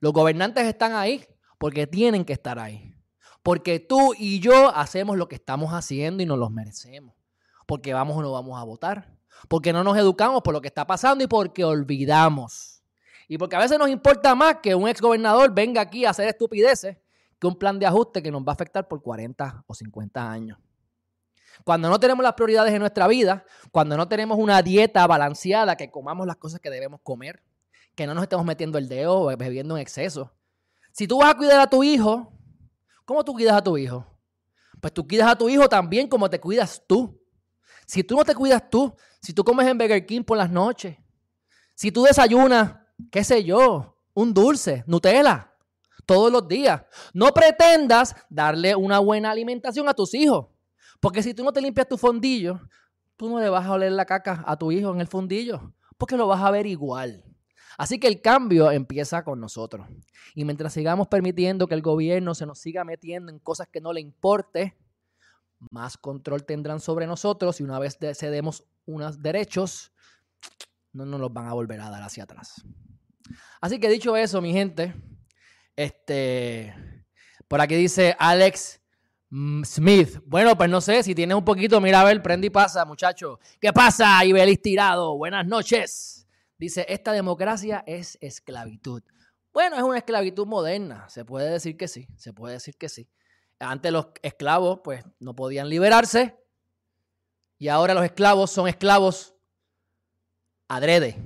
Los 0.00 0.12
gobernantes 0.12 0.66
están 0.66 0.92
ahí 0.92 1.24
porque 1.56 1.86
tienen 1.86 2.26
que 2.26 2.34
estar 2.34 2.58
ahí. 2.58 2.94
Porque 3.42 3.80
tú 3.80 4.12
y 4.18 4.40
yo 4.40 4.68
hacemos 4.76 5.16
lo 5.16 5.26
que 5.26 5.36
estamos 5.36 5.72
haciendo 5.72 6.22
y 6.22 6.26
nos 6.26 6.38
los 6.38 6.50
merecemos. 6.50 7.14
Porque 7.66 7.94
vamos 7.94 8.18
o 8.18 8.20
no 8.20 8.32
vamos 8.32 8.60
a 8.60 8.64
votar. 8.64 9.19
Porque 9.48 9.72
no 9.72 9.84
nos 9.84 9.96
educamos 9.96 10.42
por 10.42 10.54
lo 10.54 10.60
que 10.60 10.68
está 10.68 10.86
pasando 10.86 11.24
y 11.24 11.26
porque 11.26 11.64
olvidamos. 11.64 12.82
Y 13.28 13.38
porque 13.38 13.56
a 13.56 13.60
veces 13.60 13.78
nos 13.78 13.88
importa 13.88 14.34
más 14.34 14.56
que 14.62 14.74
un 14.74 14.88
exgobernador 14.88 15.54
venga 15.54 15.80
aquí 15.80 16.04
a 16.04 16.10
hacer 16.10 16.28
estupideces 16.28 16.96
que 17.38 17.46
un 17.46 17.56
plan 17.56 17.78
de 17.78 17.86
ajuste 17.86 18.22
que 18.22 18.30
nos 18.30 18.42
va 18.42 18.50
a 18.50 18.52
afectar 18.52 18.86
por 18.86 19.02
40 19.02 19.64
o 19.66 19.74
50 19.74 20.30
años. 20.30 20.58
Cuando 21.64 21.88
no 21.88 21.98
tenemos 21.98 22.22
las 22.22 22.34
prioridades 22.34 22.72
en 22.72 22.80
nuestra 22.80 23.06
vida, 23.06 23.44
cuando 23.70 23.96
no 23.96 24.08
tenemos 24.08 24.38
una 24.38 24.62
dieta 24.62 25.06
balanceada, 25.06 25.76
que 25.76 25.90
comamos 25.90 26.26
las 26.26 26.36
cosas 26.36 26.60
que 26.60 26.70
debemos 26.70 27.00
comer, 27.02 27.42
que 27.94 28.06
no 28.06 28.14
nos 28.14 28.22
estemos 28.22 28.44
metiendo 28.44 28.78
el 28.78 28.88
dedo 28.88 29.20
o 29.20 29.36
bebiendo 29.36 29.76
en 29.76 29.82
exceso. 29.82 30.32
Si 30.92 31.06
tú 31.06 31.18
vas 31.18 31.30
a 31.30 31.36
cuidar 31.36 31.60
a 31.60 31.66
tu 31.68 31.84
hijo, 31.84 32.32
¿cómo 33.04 33.24
tú 33.24 33.32
cuidas 33.32 33.56
a 33.56 33.62
tu 33.62 33.76
hijo? 33.76 34.06
Pues 34.80 34.92
tú 34.92 35.06
cuidas 35.06 35.30
a 35.30 35.36
tu 35.36 35.48
hijo 35.48 35.68
también 35.68 36.08
como 36.08 36.28
te 36.28 36.40
cuidas 36.40 36.82
tú. 36.86 37.20
Si 37.86 38.02
tú 38.02 38.16
no 38.16 38.24
te 38.24 38.34
cuidas 38.34 38.68
tú, 38.70 38.94
si 39.20 39.32
tú 39.32 39.44
comes 39.44 39.66
en 39.66 39.78
Burger 39.78 40.04
King 40.06 40.22
por 40.22 40.38
las 40.38 40.50
noches, 40.50 40.96
si 41.74 41.92
tú 41.92 42.02
desayunas, 42.02 42.74
qué 43.10 43.24
sé 43.24 43.44
yo, 43.44 43.96
un 44.14 44.34
dulce, 44.34 44.84
Nutella, 44.86 45.54
todos 46.06 46.32
los 46.32 46.48
días, 46.48 46.82
no 47.14 47.32
pretendas 47.32 48.14
darle 48.28 48.74
una 48.74 48.98
buena 48.98 49.30
alimentación 49.30 49.88
a 49.88 49.94
tus 49.94 50.14
hijos. 50.14 50.48
Porque 51.00 51.22
si 51.22 51.32
tú 51.34 51.44
no 51.44 51.52
te 51.52 51.60
limpias 51.60 51.88
tu 51.88 51.96
fondillo, 51.96 52.60
tú 53.16 53.28
no 53.30 53.38
le 53.38 53.48
vas 53.48 53.64
a 53.66 53.72
oler 53.72 53.92
la 53.92 54.04
caca 54.04 54.42
a 54.46 54.58
tu 54.58 54.72
hijo 54.72 54.92
en 54.92 55.00
el 55.00 55.06
fondillo, 55.06 55.72
porque 55.96 56.16
lo 56.16 56.26
vas 56.26 56.42
a 56.42 56.50
ver 56.50 56.66
igual. 56.66 57.24
Así 57.78 57.98
que 57.98 58.08
el 58.08 58.20
cambio 58.20 58.70
empieza 58.70 59.24
con 59.24 59.40
nosotros. 59.40 59.86
Y 60.34 60.44
mientras 60.44 60.72
sigamos 60.72 61.08
permitiendo 61.08 61.66
que 61.66 61.74
el 61.74 61.82
gobierno 61.82 62.34
se 62.34 62.44
nos 62.44 62.58
siga 62.58 62.84
metiendo 62.84 63.32
en 63.32 63.38
cosas 63.38 63.68
que 63.68 63.80
no 63.80 63.92
le 63.92 64.00
importe, 64.00 64.76
más 65.70 65.96
control 65.96 66.44
tendrán 66.44 66.80
sobre 66.80 67.06
nosotros 67.06 67.60
y 67.60 67.62
una 67.62 67.78
vez 67.78 67.98
cedemos 68.14 68.64
unos 68.86 69.20
derechos, 69.22 69.92
no 70.92 71.04
nos 71.04 71.20
los 71.20 71.32
van 71.32 71.46
a 71.46 71.52
volver 71.52 71.80
a 71.80 71.90
dar 71.90 72.02
hacia 72.02 72.24
atrás. 72.24 72.62
Así 73.60 73.78
que 73.78 73.88
dicho 73.88 74.16
eso, 74.16 74.40
mi 74.40 74.52
gente, 74.52 74.94
este, 75.76 76.74
por 77.46 77.60
aquí 77.60 77.74
dice 77.76 78.16
Alex 78.18 78.80
Smith. 79.64 80.20
Bueno, 80.26 80.56
pues 80.56 80.68
no 80.68 80.80
sé, 80.80 81.02
si 81.02 81.14
tienes 81.14 81.36
un 81.36 81.44
poquito, 81.44 81.80
mira 81.80 82.00
a 82.00 82.04
ver, 82.04 82.22
prende 82.22 82.48
y 82.48 82.50
pasa, 82.50 82.84
muchacho. 82.84 83.38
¿Qué 83.60 83.72
pasa, 83.72 84.24
Ibelis 84.24 84.60
Tirado? 84.60 85.16
Buenas 85.16 85.46
noches. 85.46 86.26
Dice, 86.58 86.84
esta 86.88 87.12
democracia 87.12 87.84
es 87.86 88.18
esclavitud. 88.20 89.02
Bueno, 89.52 89.76
es 89.76 89.82
una 89.82 89.98
esclavitud 89.98 90.46
moderna, 90.46 91.08
se 91.08 91.24
puede 91.24 91.50
decir 91.50 91.76
que 91.76 91.88
sí, 91.88 92.06
se 92.16 92.32
puede 92.32 92.54
decir 92.54 92.76
que 92.76 92.88
sí. 92.88 93.08
Antes 93.58 93.92
los 93.92 94.08
esclavos, 94.22 94.80
pues, 94.82 95.04
no 95.18 95.34
podían 95.34 95.68
liberarse 95.68 96.36
y 97.60 97.68
ahora 97.68 97.94
los 97.94 98.04
esclavos 98.04 98.50
son 98.50 98.66
esclavos 98.66 99.36
adrede, 100.66 101.16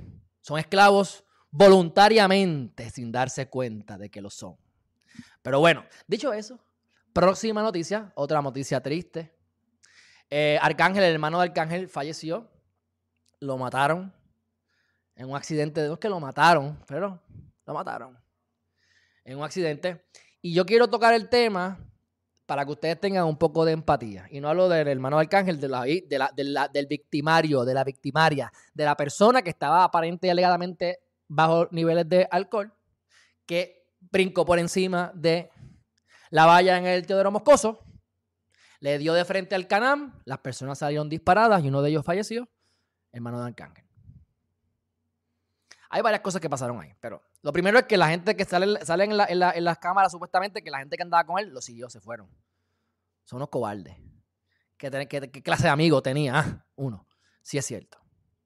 son 0.41 0.59
esclavos 0.59 1.23
voluntariamente 1.49 2.91
sin 2.91 3.11
darse 3.11 3.49
cuenta 3.49 3.97
de 3.97 4.11
que 4.11 4.21
lo 4.21 4.29
son. 4.29 4.55
Pero 5.41 5.59
bueno, 5.59 5.83
dicho 6.07 6.31
eso, 6.31 6.59
Próxima 7.15 7.63
noticia, 7.63 8.11
otra 8.15 8.41
noticia 8.41 8.81
triste. 8.81 9.33
Eh, 10.29 10.59
Arcángel, 10.61 11.01
el 11.01 11.13
hermano 11.13 11.39
de 11.39 11.45
Arcángel, 11.45 11.87
falleció. 11.87 12.51
Lo 13.39 13.57
mataron 13.57 14.13
en 15.15 15.29
un 15.29 15.37
accidente. 15.37 15.87
No 15.87 15.93
es 15.93 15.99
que 15.99 16.09
lo 16.09 16.19
mataron, 16.19 16.77
pero 16.85 17.23
lo 17.65 17.73
mataron 17.73 18.21
en 19.23 19.37
un 19.37 19.45
accidente. 19.45 20.05
Y 20.41 20.53
yo 20.53 20.65
quiero 20.65 20.89
tocar 20.89 21.13
el 21.13 21.29
tema 21.29 21.79
para 22.45 22.65
que 22.65 22.71
ustedes 22.71 22.99
tengan 22.99 23.25
un 23.25 23.37
poco 23.37 23.65
de 23.65 23.71
empatía. 23.71 24.27
Y 24.29 24.39
no 24.39 24.49
hablo 24.49 24.69
del 24.69 24.87
hermano 24.87 25.17
de 25.17 25.23
Arcángel, 25.23 25.59
de 25.59 25.67
la, 25.67 26.69
del 26.69 26.87
victimario, 26.87 27.65
de 27.65 27.73
la 27.73 27.83
victimaria, 27.83 28.51
de 28.73 28.85
la 28.85 28.95
persona 28.95 29.41
que 29.41 29.49
estaba 29.49 29.83
aparente 29.83 30.27
y 30.27 30.29
alegadamente 30.29 30.99
bajo 31.27 31.67
niveles 31.71 32.07
de 32.07 32.27
alcohol, 32.29 32.71
que 33.45 33.87
brincó 33.99 34.45
por 34.45 34.59
encima 34.59 35.11
de 35.15 35.49
la 36.29 36.45
valla 36.45 36.77
en 36.77 36.85
el 36.85 37.05
Teodoro 37.05 37.31
Moscoso, 37.31 37.79
le 38.79 38.97
dio 38.99 39.13
de 39.13 39.25
frente 39.25 39.55
al 39.55 39.67
Canam, 39.67 40.19
las 40.25 40.39
personas 40.39 40.77
salieron 40.79 41.09
disparadas 41.09 41.63
y 41.63 41.69
uno 41.69 41.81
de 41.81 41.89
ellos 41.89 42.05
falleció, 42.05 42.47
hermano 43.11 43.39
de 43.39 43.47
Arcángel. 43.47 43.84
Hay 45.95 46.01
varias 46.01 46.21
cosas 46.21 46.41
que 46.41 46.49
pasaron 46.49 46.81
ahí, 46.81 46.93
pero 46.99 47.21
lo 47.41 47.53
primero 47.53 47.79
es 47.79 47.85
que 47.85 47.95
la 47.95 48.09
gente 48.09 48.35
que 48.35 48.43
sale, 48.43 48.65
en, 49.05 49.63
las 49.63 49.77
cámaras, 49.77 50.11
supuestamente, 50.11 50.61
que 50.61 50.69
la 50.69 50.79
gente 50.79 50.97
que 50.97 51.03
andaba 51.03 51.25
con 51.25 51.39
él 51.39 51.53
lo 51.53 51.61
siguió, 51.61 51.89
se 51.89 52.01
fueron. 52.01 52.27
Son 53.23 53.37
unos 53.37 53.47
cobardes. 53.47 53.95
¿Qué, 54.75 54.91
clase 55.41 55.63
de 55.63 55.69
amigo 55.69 56.01
tenía? 56.01 56.37
Ah, 56.37 56.65
uno. 56.75 57.07
Sí 57.41 57.57
es 57.57 57.65
cierto. 57.65 57.97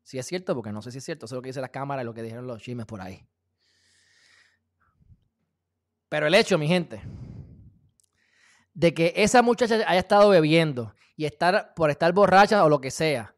Sí 0.03 0.19
es 0.19 0.27
cierto, 0.27 0.53
porque 0.53 0.71
no 0.71 0.83
sé 0.83 0.91
si 0.91 0.99
es 0.99 1.03
cierto. 1.03 1.25
Eso 1.25 1.33
es 1.33 1.37
lo 1.37 1.41
que 1.41 1.49
dice 1.49 1.59
la 1.59 1.69
cámara 1.69 2.03
y 2.03 2.05
lo 2.05 2.13
que 2.13 2.21
dijeron 2.21 2.45
los 2.45 2.61
chismes 2.61 2.85
por 2.85 3.01
ahí. 3.01 3.27
Pero 6.07 6.27
el 6.27 6.35
hecho, 6.35 6.59
mi 6.59 6.67
gente, 6.67 7.01
de 8.75 8.93
que 8.93 9.11
esa 9.15 9.41
muchacha 9.41 9.73
haya 9.87 9.99
estado 9.99 10.29
bebiendo 10.29 10.93
y 11.15 11.25
estar 11.25 11.73
por 11.73 11.89
estar 11.89 12.13
borracha 12.13 12.63
o 12.63 12.69
lo 12.69 12.79
que 12.79 12.91
sea, 12.91 13.35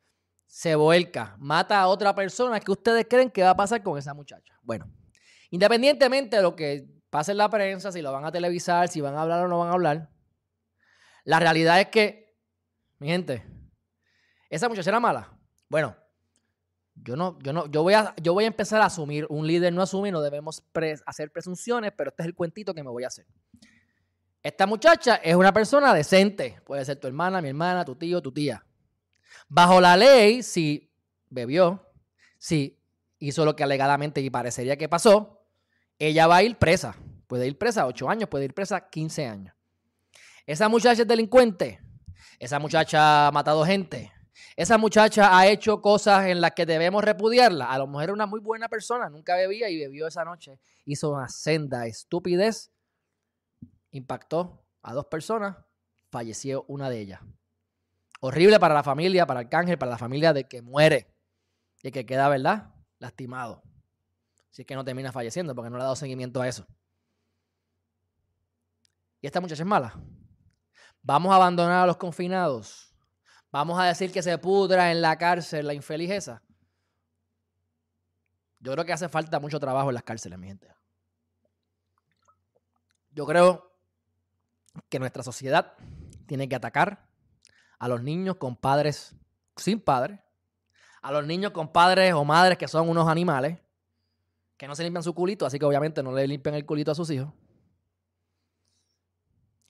se 0.51 0.75
vuelca, 0.75 1.37
mata 1.39 1.79
a 1.79 1.87
otra 1.87 2.13
persona, 2.13 2.59
¿qué 2.59 2.69
ustedes 2.73 3.07
creen 3.09 3.31
que 3.31 3.41
va 3.41 3.51
a 3.51 3.55
pasar 3.55 3.81
con 3.81 3.97
esa 3.97 4.13
muchacha? 4.13 4.59
Bueno, 4.61 4.91
independientemente 5.49 6.35
de 6.35 6.41
lo 6.41 6.57
que 6.57 6.89
pase 7.09 7.31
en 7.31 7.37
la 7.37 7.49
prensa, 7.49 7.89
si 7.89 8.01
lo 8.01 8.11
van 8.11 8.25
a 8.25 8.33
televisar, 8.33 8.89
si 8.89 8.99
van 8.99 9.15
a 9.15 9.21
hablar 9.21 9.45
o 9.45 9.47
no 9.47 9.59
van 9.59 9.69
a 9.69 9.71
hablar, 9.71 10.09
la 11.23 11.39
realidad 11.39 11.79
es 11.79 11.87
que, 11.87 12.35
mi 12.99 13.07
gente, 13.07 13.45
esa 14.49 14.67
muchacha 14.67 14.89
era 14.89 14.99
mala. 14.99 15.31
Bueno, 15.69 15.95
yo 16.95 17.15
no, 17.15 17.39
yo 17.39 17.53
no, 17.53 17.67
yo 17.67 17.83
voy 17.83 17.93
a, 17.93 18.13
yo 18.21 18.33
voy 18.33 18.43
a 18.43 18.47
empezar 18.47 18.81
a 18.81 18.87
asumir, 18.87 19.25
un 19.29 19.47
líder 19.47 19.71
no 19.71 19.81
asume, 19.81 20.11
no 20.11 20.19
debemos 20.19 20.65
hacer 21.05 21.31
presunciones, 21.31 21.93
pero 21.95 22.09
este 22.09 22.23
es 22.23 22.27
el 22.27 22.35
cuentito 22.35 22.73
que 22.73 22.83
me 22.83 22.89
voy 22.89 23.05
a 23.05 23.07
hacer. 23.07 23.25
Esta 24.43 24.67
muchacha 24.67 25.15
es 25.15 25.33
una 25.33 25.53
persona 25.53 25.93
decente. 25.93 26.59
Puede 26.65 26.83
ser 26.83 26.97
tu 26.97 27.07
hermana, 27.07 27.41
mi 27.41 27.47
hermana, 27.47 27.85
tu 27.85 27.95
tío, 27.95 28.21
tu 28.21 28.33
tía. 28.33 28.65
Bajo 29.53 29.81
la 29.81 29.97
ley, 29.97 30.43
si 30.43 30.89
bebió, 31.29 31.85
si 32.37 32.81
hizo 33.19 33.43
lo 33.43 33.53
que 33.53 33.63
alegadamente 33.63 34.21
y 34.21 34.29
parecería 34.29 34.77
que 34.77 34.87
pasó, 34.87 35.45
ella 35.99 36.25
va 36.25 36.37
a 36.37 36.43
ir 36.43 36.57
presa. 36.57 36.95
Puede 37.27 37.47
ir 37.47 37.57
presa 37.57 37.85
8 37.85 38.09
años, 38.09 38.29
puede 38.29 38.45
ir 38.45 38.53
presa 38.53 38.89
15 38.89 39.27
años. 39.27 39.53
Esa 40.45 40.69
muchacha 40.69 41.01
es 41.01 41.07
delincuente. 41.09 41.81
Esa 42.39 42.59
muchacha 42.59 43.27
ha 43.27 43.31
matado 43.33 43.65
gente. 43.65 44.13
Esa 44.55 44.77
muchacha 44.77 45.37
ha 45.37 45.45
hecho 45.47 45.81
cosas 45.81 46.27
en 46.27 46.39
las 46.39 46.51
que 46.51 46.65
debemos 46.65 47.03
repudiarla. 47.03 47.69
A 47.69 47.77
lo 47.77 47.87
mejor 47.87 48.03
era 48.03 48.13
una 48.13 48.27
muy 48.27 48.39
buena 48.39 48.69
persona, 48.69 49.09
nunca 49.09 49.35
bebía 49.35 49.69
y 49.69 49.77
bebió 49.77 50.07
esa 50.07 50.23
noche. 50.23 50.61
Hizo 50.85 51.11
una 51.11 51.27
senda 51.27 51.87
estupidez 51.87 52.71
impactó 53.91 54.63
a 54.81 54.93
dos 54.93 55.07
personas, 55.07 55.57
falleció 56.09 56.63
una 56.69 56.89
de 56.89 57.01
ellas. 57.01 57.19
Horrible 58.23 58.59
para 58.59 58.75
la 58.75 58.83
familia, 58.83 59.25
para 59.25 59.39
Arcángel, 59.39 59.79
para 59.79 59.91
la 59.91 59.97
familia 59.97 60.31
de 60.31 60.47
que 60.47 60.61
muere 60.61 61.11
y 61.81 61.91
que 61.91 62.05
queda, 62.05 62.29
¿verdad? 62.29 62.71
Lastimado. 62.99 63.63
Si 64.51 64.61
es 64.61 64.67
que 64.67 64.75
no 64.75 64.85
termina 64.85 65.11
falleciendo 65.11 65.55
porque 65.55 65.71
no 65.71 65.77
le 65.77 65.81
ha 65.81 65.85
dado 65.85 65.95
seguimiento 65.95 66.39
a 66.39 66.47
eso. 66.47 66.67
Y 69.21 69.25
esta 69.25 69.41
muchacha 69.41 69.63
es 69.63 69.67
mala. 69.67 69.99
Vamos 71.01 71.31
a 71.31 71.37
abandonar 71.37 71.83
a 71.83 71.87
los 71.87 71.97
confinados. 71.97 72.93
Vamos 73.51 73.79
a 73.79 73.85
decir 73.85 74.11
que 74.11 74.21
se 74.21 74.37
pudra 74.37 74.91
en 74.91 75.01
la 75.01 75.17
cárcel 75.17 75.65
la 75.65 75.73
infeliz 75.73 76.11
esa. 76.11 76.43
Yo 78.59 78.71
creo 78.73 78.85
que 78.85 78.93
hace 78.93 79.09
falta 79.09 79.39
mucho 79.39 79.59
trabajo 79.59 79.89
en 79.89 79.95
las 79.95 80.03
cárceles, 80.03 80.37
mi 80.37 80.47
gente. 80.47 80.67
Yo 83.09 83.25
creo 83.25 83.75
que 84.89 84.99
nuestra 84.99 85.23
sociedad 85.23 85.73
tiene 86.27 86.47
que 86.47 86.55
atacar 86.55 87.10
a 87.81 87.87
los 87.87 88.03
niños 88.03 88.35
con 88.35 88.55
padres 88.55 89.15
sin 89.55 89.81
padres, 89.81 90.19
a 91.01 91.11
los 91.11 91.25
niños 91.25 91.51
con 91.51 91.71
padres 91.73 92.13
o 92.13 92.23
madres 92.23 92.59
que 92.59 92.67
son 92.67 92.87
unos 92.87 93.09
animales, 93.09 93.57
que 94.55 94.67
no 94.67 94.75
se 94.75 94.83
limpian 94.83 95.01
su 95.01 95.15
culito, 95.15 95.47
así 95.47 95.57
que 95.57 95.65
obviamente 95.65 96.03
no 96.03 96.11
le 96.11 96.27
limpian 96.27 96.53
el 96.53 96.63
culito 96.63 96.91
a 96.91 96.95
sus 96.95 97.09
hijos. 97.09 97.33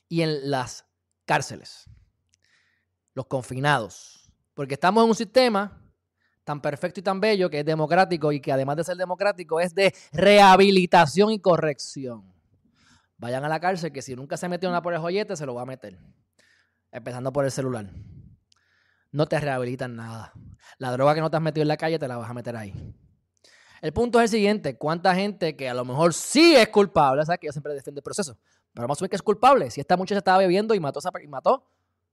Y 0.10 0.24
en 0.24 0.52
las 0.52 0.86
cárceles, 1.24 1.90
los 3.14 3.28
confinados, 3.28 4.30
porque 4.56 4.74
estamos 4.74 5.06
en 5.06 5.10
un 5.12 5.16
sistema 5.16 5.82
tan 6.44 6.62
perfecto 6.62 7.00
y 7.00 7.04
tan 7.04 7.22
bello 7.22 7.50
que 7.50 7.60
es 7.60 7.66
democrático 7.66 8.34
y 8.34 8.42
que 8.42 8.52
además 8.52 8.76
de 8.76 8.84
ser 8.84 8.98
democrático 8.98 9.62
es 9.62 9.74
de 9.74 9.96
rehabilitación 10.12 11.32
y 11.32 11.40
corrección. 11.40 12.30
Vayan 13.16 13.46
a 13.46 13.48
la 13.48 13.62
cárcel, 13.62 13.94
que 13.94 14.02
si 14.02 14.18
nunca 14.18 14.36
se 14.36 14.50
metió 14.50 14.68
en 14.68 14.74
la 14.74 14.82
por 14.82 14.94
el 14.94 15.00
joyete, 15.00 15.38
se 15.38 15.46
lo 15.46 15.56
va 15.56 15.62
a 15.62 15.66
meter. 15.66 15.98
Empezando 16.92 17.32
por 17.32 17.46
el 17.46 17.52
celular, 17.52 17.90
no 19.12 19.26
te 19.26 19.40
rehabilitan 19.40 19.96
nada. 19.96 20.34
La 20.78 20.92
droga 20.92 21.16
que 21.16 21.22
no 21.22 21.30
te 21.30 21.38
has 21.38 21.44
metido 21.44 21.64
en 21.64 21.68
la 21.68 21.78
calle 21.78 22.00
te 22.00 22.08
la 22.08 22.18
vas 22.18 22.30
a 22.30 22.34
meter 22.34 22.56
ahí. 22.56 22.74
El 23.82 23.94
punto 23.94 24.20
es 24.20 24.26
el 24.26 24.38
siguiente, 24.38 24.78
¿cuánta 24.78 25.16
gente 25.16 25.56
que 25.56 25.68
a 25.68 25.74
lo 25.74 25.84
mejor 25.84 26.14
sí 26.14 26.56
es 26.56 26.70
culpable, 26.70 27.26
sabes 27.26 27.40
que 27.40 27.48
yo 27.48 27.52
siempre 27.52 27.74
defiendo 27.74 28.00
el 28.00 28.04
proceso, 28.04 28.38
pero 28.74 28.84
vamos 28.88 29.02
a 29.02 29.04
ver 29.04 29.10
que 29.10 29.16
es 29.16 29.22
culpable. 29.22 29.70
Si 29.70 29.82
esta 29.82 29.98
muchacha 29.98 30.20
estaba 30.20 30.38
bebiendo 30.38 30.74
y 30.74 30.80
mató, 30.80 31.00
y 31.22 31.28
mató 31.28 31.68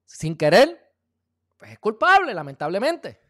sin 0.05 0.37
querer, 0.37 0.93
pues 1.57 1.73
es 1.73 1.79
culpable, 1.79 2.35
lamentablemente. 2.35 3.21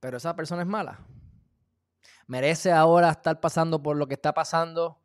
Pero 0.00 0.16
esa 0.16 0.34
persona 0.36 0.62
es 0.62 0.68
mala. 0.68 1.06
¿Merece 2.26 2.72
ahora 2.72 3.10
estar 3.10 3.40
pasando 3.40 3.82
por 3.82 3.96
lo 3.96 4.06
que 4.06 4.14
está 4.14 4.32
pasando 4.34 4.98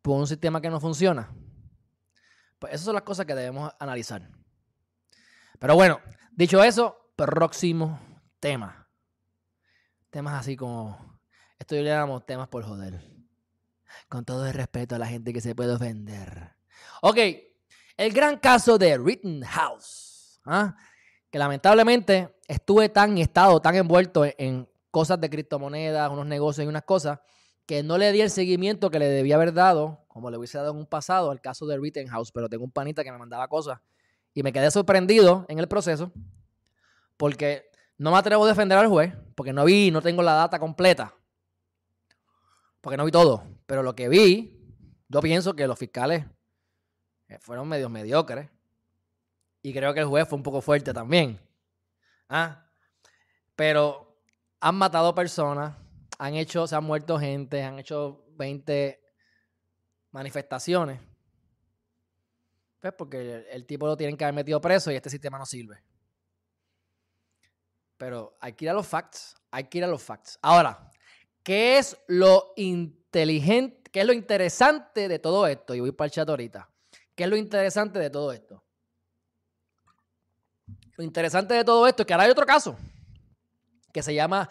por 0.00 0.18
un 0.18 0.26
sistema 0.26 0.60
que 0.60 0.70
no 0.70 0.80
funciona? 0.80 1.34
Pues 2.58 2.72
esas 2.72 2.86
son 2.86 2.94
las 2.94 3.02
cosas 3.02 3.26
que 3.26 3.34
debemos 3.34 3.72
analizar. 3.78 4.28
Pero 5.62 5.76
bueno, 5.76 6.00
dicho 6.32 6.60
eso, 6.64 7.12
próximo 7.14 8.00
tema. 8.40 8.88
Temas 10.10 10.40
así 10.40 10.56
como, 10.56 11.20
esto 11.56 11.76
yo 11.76 11.82
le 11.82 11.90
llamamos 11.90 12.26
temas 12.26 12.48
por 12.48 12.64
joder. 12.64 13.00
Con 14.08 14.24
todo 14.24 14.44
el 14.44 14.54
respeto 14.54 14.96
a 14.96 14.98
la 14.98 15.06
gente 15.06 15.32
que 15.32 15.40
se 15.40 15.54
puede 15.54 15.72
ofender. 15.72 16.56
Ok, 17.00 17.16
el 17.96 18.12
gran 18.12 18.38
caso 18.38 18.76
de 18.76 18.98
Rittenhouse. 18.98 20.40
¿ah? 20.46 20.76
Que 21.30 21.38
lamentablemente 21.38 22.40
estuve 22.48 22.88
tan 22.88 23.16
estado 23.18 23.60
tan 23.60 23.76
envuelto 23.76 24.24
en 24.24 24.68
cosas 24.90 25.20
de 25.20 25.30
criptomonedas, 25.30 26.10
unos 26.10 26.26
negocios 26.26 26.64
y 26.64 26.68
unas 26.68 26.82
cosas, 26.82 27.20
que 27.66 27.84
no 27.84 27.98
le 27.98 28.10
di 28.10 28.20
el 28.20 28.30
seguimiento 28.30 28.90
que 28.90 28.98
le 28.98 29.06
debía 29.06 29.36
haber 29.36 29.52
dado, 29.52 30.04
como 30.08 30.28
le 30.28 30.38
hubiese 30.38 30.58
dado 30.58 30.72
en 30.72 30.78
un 30.78 30.86
pasado, 30.86 31.30
al 31.30 31.40
caso 31.40 31.66
de 31.66 31.78
Rittenhouse, 31.78 32.32
pero 32.32 32.48
tengo 32.48 32.64
un 32.64 32.72
panita 32.72 33.04
que 33.04 33.12
me 33.12 33.18
mandaba 33.18 33.46
cosas 33.46 33.78
y 34.34 34.42
me 34.42 34.52
quedé 34.52 34.70
sorprendido 34.70 35.44
en 35.48 35.58
el 35.58 35.68
proceso 35.68 36.12
porque 37.16 37.70
no 37.98 38.10
me 38.10 38.18
atrevo 38.18 38.44
a 38.44 38.48
defender 38.48 38.78
al 38.78 38.88
juez, 38.88 39.14
porque 39.34 39.52
no 39.52 39.64
vi, 39.64 39.90
no 39.90 40.02
tengo 40.02 40.22
la 40.22 40.34
data 40.34 40.58
completa, 40.58 41.14
porque 42.80 42.96
no 42.96 43.04
vi 43.04 43.12
todo, 43.12 43.44
pero 43.66 43.82
lo 43.82 43.94
que 43.94 44.08
vi, 44.08 44.58
yo 45.08 45.20
pienso 45.20 45.54
que 45.54 45.66
los 45.66 45.78
fiscales 45.78 46.24
eh, 47.28 47.38
fueron 47.40 47.68
medios 47.68 47.90
mediocres 47.90 48.48
y 49.62 49.72
creo 49.72 49.94
que 49.94 50.00
el 50.00 50.06
juez 50.06 50.28
fue 50.28 50.36
un 50.36 50.42
poco 50.42 50.60
fuerte 50.60 50.92
también. 50.92 51.38
¿Ah? 52.28 52.66
Pero 53.54 54.18
han 54.60 54.74
matado 54.74 55.14
personas, 55.14 55.76
han 56.18 56.34
hecho, 56.34 56.66
se 56.66 56.74
han 56.74 56.84
muerto 56.84 57.18
gente, 57.18 57.62
han 57.62 57.78
hecho 57.78 58.24
20 58.32 59.00
manifestaciones. 60.10 61.00
Pues 62.82 62.94
porque 62.94 63.46
el, 63.48 63.64
tipo 63.64 63.86
lo 63.86 63.96
tienen 63.96 64.16
que 64.16 64.24
haber 64.24 64.34
metido 64.34 64.60
preso 64.60 64.90
y 64.90 64.96
este 64.96 65.08
sistema 65.08 65.38
no 65.38 65.46
sirve. 65.46 65.84
Pero 67.96 68.36
hay 68.40 68.54
que 68.54 68.64
ir 68.64 68.70
a 68.70 68.74
los 68.74 68.88
facts, 68.88 69.36
hay 69.52 69.68
que 69.68 69.78
ir 69.78 69.84
a 69.84 69.86
los 69.86 70.02
facts. 70.02 70.36
Ahora, 70.42 70.90
¿qué 71.44 71.78
es 71.78 71.96
lo 72.08 72.52
inteligente, 72.56 73.88
qué 73.92 74.00
es 74.00 74.06
lo 74.06 74.12
interesante 74.12 75.06
de 75.06 75.20
todo 75.20 75.46
esto? 75.46 75.76
Y 75.76 75.80
voy 75.80 75.92
para 75.92 76.06
el 76.06 76.10
chat 76.10 76.28
ahorita. 76.28 76.68
¿Qué 77.14 77.22
es 77.22 77.30
lo 77.30 77.36
interesante 77.36 78.00
de 78.00 78.10
todo 78.10 78.32
esto? 78.32 78.64
Lo 80.96 81.04
interesante 81.04 81.54
de 81.54 81.62
todo 81.62 81.86
esto 81.86 82.02
es 82.02 82.06
que 82.08 82.14
ahora 82.14 82.24
hay 82.24 82.32
otro 82.32 82.46
caso 82.46 82.76
que 83.92 84.02
se 84.02 84.12
llama 84.12 84.50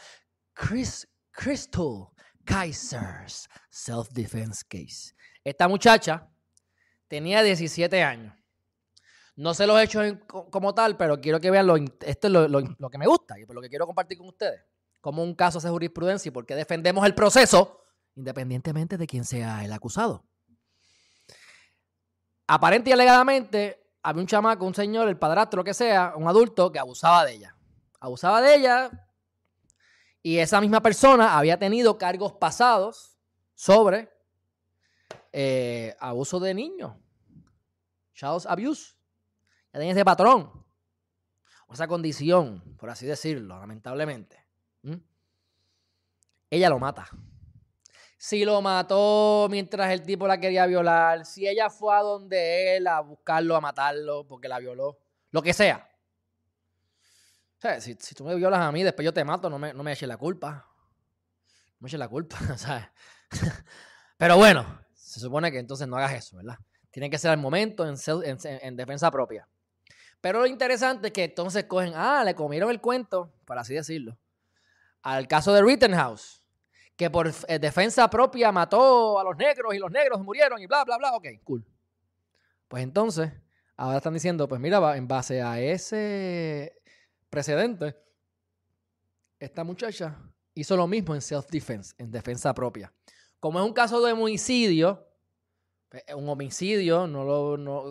Chris, 0.54 1.06
Crystal 1.32 2.08
Kaiser's 2.46 3.50
Self-Defense 3.70 4.64
Case. 4.70 5.14
Esta 5.44 5.68
muchacha 5.68 6.31
tenía 7.12 7.44
17 7.44 8.04
años. 8.04 8.34
No 9.36 9.54
sé 9.54 9.68
los 9.68 9.78
hechos 9.82 10.14
como 10.28 10.74
tal, 10.74 10.96
pero 10.96 11.20
quiero 11.20 11.42
que 11.42 11.52
vean 11.52 11.68
lo, 11.68 11.76
esto 11.76 12.28
es 12.28 12.32
lo, 12.32 12.90
que 12.90 12.98
me 12.98 13.06
gusta 13.06 13.38
y 13.38 13.46
lo 13.46 13.62
que 13.62 13.68
quiero 13.68 13.86
compartir 13.86 14.18
con 14.18 14.30
ustedes. 14.30 14.64
Como 15.02 15.22
un 15.22 15.36
caso 15.36 15.58
hace 15.58 15.68
jurisprudencia 15.68 16.30
y 16.30 16.32
por 16.32 16.46
qué 16.46 16.56
defendemos 16.56 17.06
el 17.06 17.14
proceso 17.14 17.84
independientemente 18.16 18.98
de 18.98 19.08
quién 19.08 19.26
sea 19.26 19.66
el 19.66 19.74
acusado. 19.74 20.24
Aparente 22.48 22.92
y 22.92 22.94
alegadamente 22.94 23.92
había 24.04 24.22
un 24.22 24.28
chamaco, 24.28 24.66
un 24.66 24.74
señor, 24.74 25.10
el 25.10 25.18
padrastro, 25.18 25.58
lo 25.58 25.64
que 25.66 25.74
sea, 25.74 26.14
un 26.16 26.30
adulto 26.30 26.72
que 26.72 26.80
abusaba 26.80 27.26
de 27.26 27.34
ella. 27.34 27.58
Abusaba 28.00 28.42
de 28.42 28.56
ella 28.56 28.90
y 30.24 30.38
esa 30.38 30.62
misma 30.62 30.82
persona 30.82 31.38
había 31.38 31.60
tenido 31.60 31.98
cargos 31.98 32.32
pasados 32.34 33.18
sobre 33.54 34.11
eh, 35.32 35.96
abuso 36.00 36.40
de 36.40 36.54
niños. 36.54 36.96
Child 38.14 38.46
abuse. 38.48 38.96
Ya 39.74 39.80
tenía 39.80 39.94
ese 39.94 40.06
patrón. 40.06 40.52
O 41.68 41.74
esa 41.74 41.88
condición, 41.88 42.76
por 42.78 42.90
así 42.90 43.06
decirlo, 43.06 43.60
lamentablemente. 43.60 44.46
Ella 46.50 46.70
lo 46.70 46.80
mata. 46.80 47.08
Si 48.18 48.44
lo 48.44 48.62
mató 48.62 49.48
mientras 49.50 49.90
el 49.92 50.04
tipo 50.04 50.28
la 50.28 50.40
quería 50.40 50.66
violar, 50.66 51.26
si 51.26 51.48
ella 51.48 51.70
fue 51.70 51.96
a 51.96 52.02
donde 52.02 52.76
él 52.76 52.88
a 52.88 53.00
buscarlo, 53.00 53.56
a 53.56 53.62
matarlo 53.62 54.28
porque 54.28 54.50
la 54.50 54.60
violó, 54.60 55.00
lo 55.32 55.42
que 55.42 55.54
sea 55.54 55.92
si, 57.80 57.96
tú 58.16 58.24
me 58.24 58.36
violas 58.36 58.60
a 58.60 58.72
mí, 58.72 58.84
después 58.84 59.06
yo 59.06 59.14
te 59.14 59.24
mato, 59.24 59.50
no 59.50 59.60
me, 59.60 59.74
no 59.74 59.84
me 59.84 59.92
eches 59.94 60.08
la 60.08 60.18
culpa. 60.18 60.68
No 61.68 61.78
me 61.80 61.88
eches 61.88 62.00
la 62.00 62.08
culpa, 62.08 62.38
¿sabes? 62.58 62.86
Pero 64.18 64.38
bueno, 64.38 64.82
se 65.12 65.20
supone 65.20 65.52
que 65.52 65.60
entonces 65.60 65.90
no 65.90 65.98
hagas 65.98 66.14
eso, 66.14 66.38
¿verdad? 66.38 66.58
Tiene 66.90 67.10
que 67.10 67.18
ser 67.18 67.32
al 67.32 67.38
momento 67.38 67.86
en, 67.86 67.98
en, 68.44 68.76
defensa 68.78 69.12
propia. 69.12 69.46
Pero 70.22 70.40
lo 70.40 70.46
interesante 70.46 71.08
es 71.08 71.14
que 71.14 71.26
entonces 71.26 71.66
cogen, 71.66 71.92
ah, 71.96 72.24
le 72.24 72.34
comieron 72.34 72.72
el 72.72 72.80
cuento, 72.80 73.34
por 73.44 73.58
así 73.58 73.74
decirlo, 73.74 74.18
al 75.02 75.28
caso 75.28 75.52
de 75.52 75.64
Rittenhouse, 75.64 76.42
que 76.96 77.10
por 77.10 77.30
eh, 77.48 77.60
defensa 77.60 78.10
propia 78.10 78.54
mató 78.54 79.20
a 79.20 79.24
los 79.26 79.36
negros 79.36 79.76
y 79.76 79.80
los 79.80 79.92
negros 79.92 80.22
murieron 80.22 80.62
y 80.62 80.66
bla, 80.66 80.86
bla, 80.86 80.98
bla. 80.98 81.14
Ok, 81.16 81.28
cool. 81.44 81.66
Pues 82.70 82.82
entonces, 82.82 83.34
ahora 83.76 83.98
están 83.98 84.14
diciendo, 84.14 84.48
pues 84.48 84.62
mira, 84.62 84.96
en 84.96 85.10
base 85.10 85.42
a 85.42 85.60
ese 85.60 86.82
precedente, 87.30 87.98
esta 89.40 89.66
muchacha 89.66 90.18
hizo 90.54 90.78
lo 90.78 90.88
mismo 90.88 91.16
en 91.16 91.22
self-defense, 91.22 91.96
en 91.98 92.12
defensa 92.12 92.54
propia. 92.54 92.94
Como 93.42 93.60
es 93.60 93.66
un 93.66 93.74
caso 93.74 94.00
de 94.06 94.14
homicidio, 94.14 95.04
pues, 95.90 96.04
un 96.16 96.30
homicidio 96.30 97.12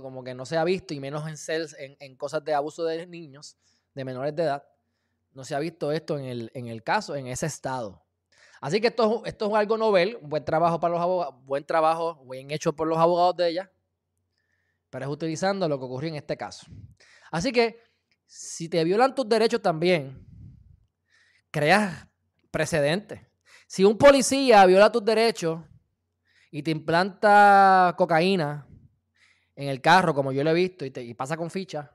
como 0.01 0.23
que 0.23 0.33
no 0.33 0.47
se 0.47 0.57
ha 0.57 0.63
visto, 0.63 0.95
y 0.95 1.01
menos 1.01 1.25
en, 1.77 2.17
cosas 2.17 2.45
de 2.45 2.55
abuso 2.55 2.85
de 2.85 3.05
niños, 3.09 3.57
de 3.93 4.05
menores 4.05 4.35
de 4.37 4.45
edad, 4.45 4.65
no 5.33 5.43
se 5.43 5.57
ha 5.57 5.59
visto 5.59 5.91
esto 5.91 6.19
en 6.21 6.69
el, 6.69 6.83
caso, 6.85 7.17
en 7.17 7.27
ese 7.27 7.47
estado. 7.47 8.07
Así 8.61 8.81
que 8.81 8.87
esto, 8.87 9.25
es 9.27 9.37
algo 9.41 9.77
novel, 9.77 10.19
buen 10.23 10.45
trabajo 10.45 10.79
para 10.79 10.93
los 10.93 11.03
abogados, 11.03 11.35
buen 11.45 11.65
trabajo, 11.65 12.25
bien 12.31 12.53
hecho 12.53 12.73
por 12.73 12.87
los 12.87 12.99
abogados 12.99 13.37
de 13.37 13.49
ella, 13.49 13.73
pero 14.89 15.05
es 15.05 15.11
utilizando 15.11 15.69
lo 15.69 15.81
que 15.81 15.85
ocurrió 15.85 16.11
en 16.11 16.17
este 16.17 16.37
caso. 16.37 16.65
Así 17.33 17.51
que 17.51 17.83
si 18.25 18.69
te 18.69 18.85
violan 18.85 19.17
tus 19.17 19.29
derechos 19.29 19.61
también, 19.61 20.25
creas 21.51 22.07
precedentes. 22.53 23.30
Si 23.71 23.85
un 23.85 23.97
policía 23.97 24.67
viola 24.67 24.91
tus 24.91 25.05
derechos 25.05 25.61
y 26.51 26.61
te 26.61 26.73
implanta 26.73 27.95
cocaína 27.97 28.67
en 29.55 29.69
el 29.69 29.81
carro, 29.81 30.13
como 30.13 30.33
yo 30.33 30.43
lo 30.43 30.51
he 30.51 30.55
visto, 30.55 30.85
y, 30.85 30.91
te, 30.91 31.15
pasa 31.15 31.37
con 31.37 31.51
ficha, 31.51 31.93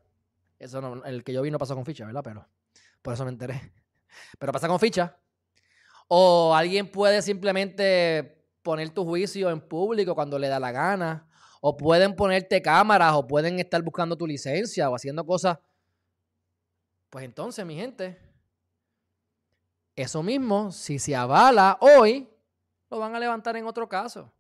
eso 0.58 0.80
no, 0.80 1.04
el 1.04 1.22
que 1.26 1.34
yo 1.34 1.42
vi 1.42 1.52
no 1.52 1.58
pasó 1.58 1.76
con 1.76 1.84
ficha, 1.84 2.06
¿verdad? 2.06 2.22
Pero 2.24 2.48
por 3.02 3.14
eso 3.14 3.26
me 3.26 3.32
enteré. 3.32 3.74
Pero 4.40 4.54
pasa 4.54 4.70
con 4.70 4.80
ficha. 4.80 5.18
O 6.08 6.56
alguien 6.56 6.90
puede 6.90 7.22
simplemente 7.22 8.48
poner 8.64 8.92
tu 8.92 9.04
juicio 9.04 9.50
en 9.50 9.60
público 9.60 10.16
cuando 10.16 10.40
le 10.40 10.48
da 10.48 10.62
la 10.62 10.72
gana. 10.72 11.28
O 11.60 11.76
pueden 11.76 12.16
ponerte 12.16 12.62
cámaras, 12.62 13.16
o 13.16 13.28
pueden 13.28 13.60
estar 13.60 13.82
buscando 13.82 14.16
tu 14.16 14.26
licencia, 14.26 14.90
o 14.90 14.96
haciendo 14.96 15.26
cosas 15.26 15.58
pues 17.10 17.26
entonces, 17.26 17.66
mi 17.66 17.76
gente, 17.76 18.18
eso 19.96 20.24
mismo, 20.24 20.72
si 20.72 21.00
se 21.00 21.16
avala 21.16 21.78
hoy, 21.80 22.30
lo 22.90 23.00
van 23.00 23.16
a 23.16 23.20
levantar 23.20 23.56
en 23.56 23.66
otro 23.66 23.88
caso. 23.88 24.34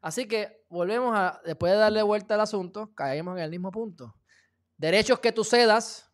Así 0.00 0.26
que 0.26 0.64
volvemos 0.68 1.16
a, 1.16 1.40
después 1.44 1.72
de 1.72 1.78
darle 1.78 2.02
vuelta 2.02 2.34
al 2.34 2.40
asunto, 2.40 2.92
caemos 2.94 3.36
en 3.36 3.44
el 3.44 3.50
mismo 3.50 3.70
punto. 3.70 4.16
Derechos 4.76 5.20
que 5.20 5.32
tú 5.32 5.44
cedas, 5.44 6.10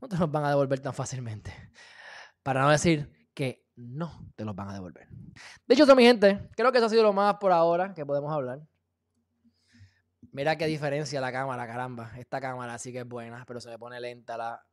no 0.00 0.08
te 0.08 0.16
los 0.16 0.30
van 0.30 0.44
a 0.44 0.50
devolver 0.50 0.80
tan 0.80 0.92
fácilmente. 0.92 1.52
Para 2.42 2.62
no 2.62 2.70
decir 2.70 3.30
que 3.34 3.66
no 3.76 4.30
te 4.36 4.44
los 4.44 4.54
van 4.54 4.68
a 4.68 4.74
devolver. 4.74 5.08
Dicho 5.66 5.84
eso, 5.84 5.96
mi 5.96 6.04
gente, 6.04 6.50
creo 6.56 6.72
que 6.72 6.78
eso 6.78 6.86
ha 6.86 6.90
sido 6.90 7.02
lo 7.02 7.12
más 7.12 7.36
por 7.36 7.52
ahora 7.52 7.94
que 7.94 8.04
podemos 8.04 8.32
hablar. 8.32 8.60
Mira 10.32 10.56
qué 10.56 10.66
diferencia 10.66 11.20
la 11.20 11.32
cámara, 11.32 11.66
caramba. 11.66 12.12
Esta 12.18 12.40
cámara 12.40 12.78
sí 12.78 12.92
que 12.92 13.00
es 13.00 13.08
buena, 13.08 13.44
pero 13.46 13.60
se 13.60 13.70
le 13.70 13.78
pone 13.78 14.00
lenta 14.00 14.36
la, 14.36 14.66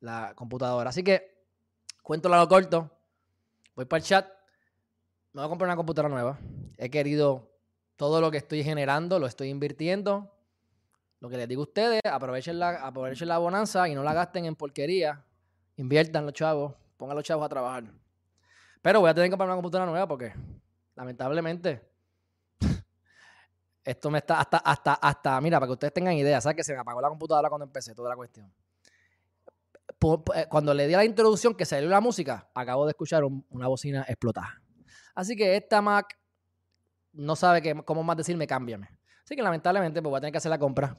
la 0.00 0.34
computadora. 0.34 0.90
Así 0.90 1.02
que, 1.02 1.37
cuento 2.08 2.30
lo 2.30 2.48
corto. 2.48 2.90
Voy 3.76 3.84
para 3.84 3.98
el 3.98 4.02
chat. 4.02 4.26
Me 5.34 5.42
voy 5.42 5.44
a 5.44 5.48
comprar 5.50 5.68
una 5.68 5.76
computadora 5.76 6.08
nueva. 6.08 6.38
He 6.78 6.88
querido 6.88 7.52
todo 7.96 8.22
lo 8.22 8.30
que 8.30 8.38
estoy 8.38 8.64
generando, 8.64 9.18
lo 9.18 9.26
estoy 9.26 9.50
invirtiendo. 9.50 10.34
Lo 11.20 11.28
que 11.28 11.36
les 11.36 11.46
digo 11.46 11.60
a 11.60 11.64
ustedes, 11.64 12.00
aprovechen 12.10 12.58
la, 12.58 12.76
aprovechen 12.76 13.28
la 13.28 13.36
bonanza 13.36 13.86
y 13.90 13.94
no 13.94 14.02
la 14.02 14.14
gasten 14.14 14.46
en 14.46 14.56
porquería. 14.56 15.22
Inviertan 15.76 16.24
los 16.24 16.32
chavos, 16.32 16.74
pongan 16.96 17.14
los 17.14 17.26
chavos 17.26 17.44
a 17.44 17.48
trabajar. 17.50 17.84
Pero 18.80 19.00
voy 19.00 19.10
a 19.10 19.14
tener 19.14 19.28
que 19.28 19.32
comprar 19.32 19.48
una 19.48 19.56
computadora 19.56 19.90
nueva 19.90 20.08
porque, 20.08 20.32
lamentablemente, 20.94 21.90
esto 23.84 24.10
me 24.10 24.20
está 24.20 24.40
hasta, 24.40 24.56
hasta, 24.56 24.94
hasta, 24.94 25.38
mira, 25.42 25.58
para 25.58 25.68
que 25.68 25.72
ustedes 25.74 25.92
tengan 25.92 26.14
idea, 26.14 26.40
¿sabes 26.40 26.56
que 26.56 26.64
se 26.64 26.72
me 26.72 26.78
apagó 26.78 27.02
la 27.02 27.10
computadora 27.10 27.50
cuando 27.50 27.66
empecé 27.66 27.94
toda 27.94 28.08
la 28.08 28.16
cuestión? 28.16 28.50
Eh, 30.34 30.46
Cuando 30.48 30.74
le 30.74 30.86
di 30.86 30.92
la 30.94 31.04
introducción 31.04 31.54
que 31.54 31.64
salió 31.64 31.88
la 31.88 32.00
música, 32.00 32.48
acabo 32.54 32.84
de 32.86 32.90
escuchar 32.90 33.24
un- 33.24 33.44
una 33.50 33.66
bocina 33.68 34.04
explotada. 34.08 34.62
Así 35.14 35.34
que 35.34 35.56
esta 35.56 35.80
Mac 35.82 36.16
no 37.12 37.34
sabe 37.34 37.62
qué- 37.62 37.74
cómo 37.84 38.02
más 38.02 38.16
decirme, 38.16 38.46
cámbiame. 38.46 38.88
Así 39.24 39.34
que 39.34 39.42
lamentablemente 39.42 40.00
pues 40.00 40.10
voy 40.10 40.18
a 40.18 40.20
tener 40.20 40.32
que 40.32 40.38
hacer 40.38 40.50
la 40.50 40.58
compra. 40.58 40.96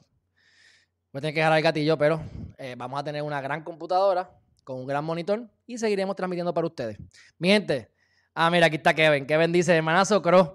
Voy 1.12 1.18
a 1.18 1.20
tener 1.20 1.34
que 1.34 1.40
dejar 1.40 1.56
el 1.56 1.62
gatillo, 1.62 1.96
pero 1.98 2.20
eh, 2.58 2.74
vamos 2.76 3.00
a 3.00 3.04
tener 3.04 3.22
una 3.22 3.40
gran 3.40 3.64
computadora 3.64 4.30
con 4.64 4.76
un 4.76 4.86
gran 4.86 5.04
monitor 5.04 5.48
y 5.66 5.78
seguiremos 5.78 6.14
transmitiendo 6.14 6.52
para 6.54 6.66
ustedes. 6.66 6.98
Mi 7.38 7.48
gente, 7.48 7.90
ah, 8.34 8.50
mira, 8.50 8.66
aquí 8.66 8.76
está 8.76 8.94
Kevin. 8.94 9.26
Kevin 9.26 9.50
dice, 9.52 9.74
hermanazo 9.74 10.20
Cross. 10.22 10.50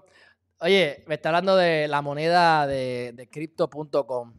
Oye, 0.61 1.03
me 1.07 1.15
está 1.15 1.29
hablando 1.29 1.55
de 1.57 1.87
la 1.89 2.01
moneda 2.01 2.65
de, 2.67 3.11
de 3.13 3.27
crypto.com. 3.29 4.33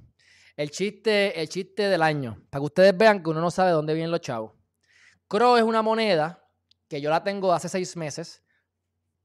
El 0.56 0.70
chiste, 0.70 1.40
el 1.40 1.48
chiste 1.48 1.88
del 1.88 2.02
año. 2.02 2.42
Para 2.50 2.60
que 2.60 2.66
ustedes 2.66 2.96
vean 2.96 3.22
que 3.22 3.30
uno 3.30 3.40
no 3.40 3.50
sabe 3.50 3.72
dónde 3.72 3.92
vienen 3.92 4.10
los 4.10 4.20
chavos. 4.20 4.52
Crow 5.28 5.56
es 5.56 5.62
una 5.62 5.82
moneda 5.82 6.42
que 6.88 7.00
yo 7.00 7.10
la 7.10 7.22
tengo 7.22 7.52
hace 7.52 7.68
seis 7.68 7.96
meses 7.96 8.42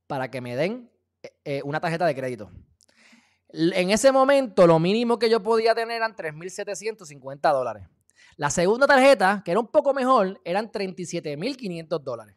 para 0.07 0.29
que 0.29 0.41
me 0.41 0.55
den 0.55 0.91
eh, 1.23 1.31
eh, 1.45 1.61
una 1.63 1.79
tarjeta 1.79 2.05
de 2.05 2.15
crédito. 2.15 2.51
En 3.53 3.91
ese 3.91 4.11
momento, 4.11 4.65
lo 4.65 4.79
mínimo 4.79 5.19
que 5.19 5.29
yo 5.29 5.43
podía 5.43 5.75
tener 5.75 5.97
eran 5.97 6.15
3.750 6.15 7.53
dólares. 7.53 7.87
La 8.37 8.49
segunda 8.49 8.87
tarjeta, 8.87 9.41
que 9.43 9.51
era 9.51 9.59
un 9.59 9.67
poco 9.67 9.93
mejor, 9.93 10.39
eran 10.45 10.71
37.500 10.71 11.99
dólares. 11.99 12.35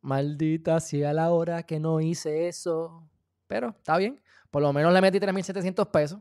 Maldita 0.00 0.78
sea 0.80 1.12
la 1.14 1.30
hora 1.32 1.62
que 1.62 1.80
no 1.80 2.00
hice 2.00 2.48
eso. 2.48 3.08
Pero 3.46 3.70
está 3.70 3.96
bien. 3.96 4.22
Por 4.50 4.62
lo 4.62 4.72
menos 4.72 4.92
le 4.92 5.00
metí 5.00 5.18
3.700 5.18 5.90
pesos. 5.90 6.20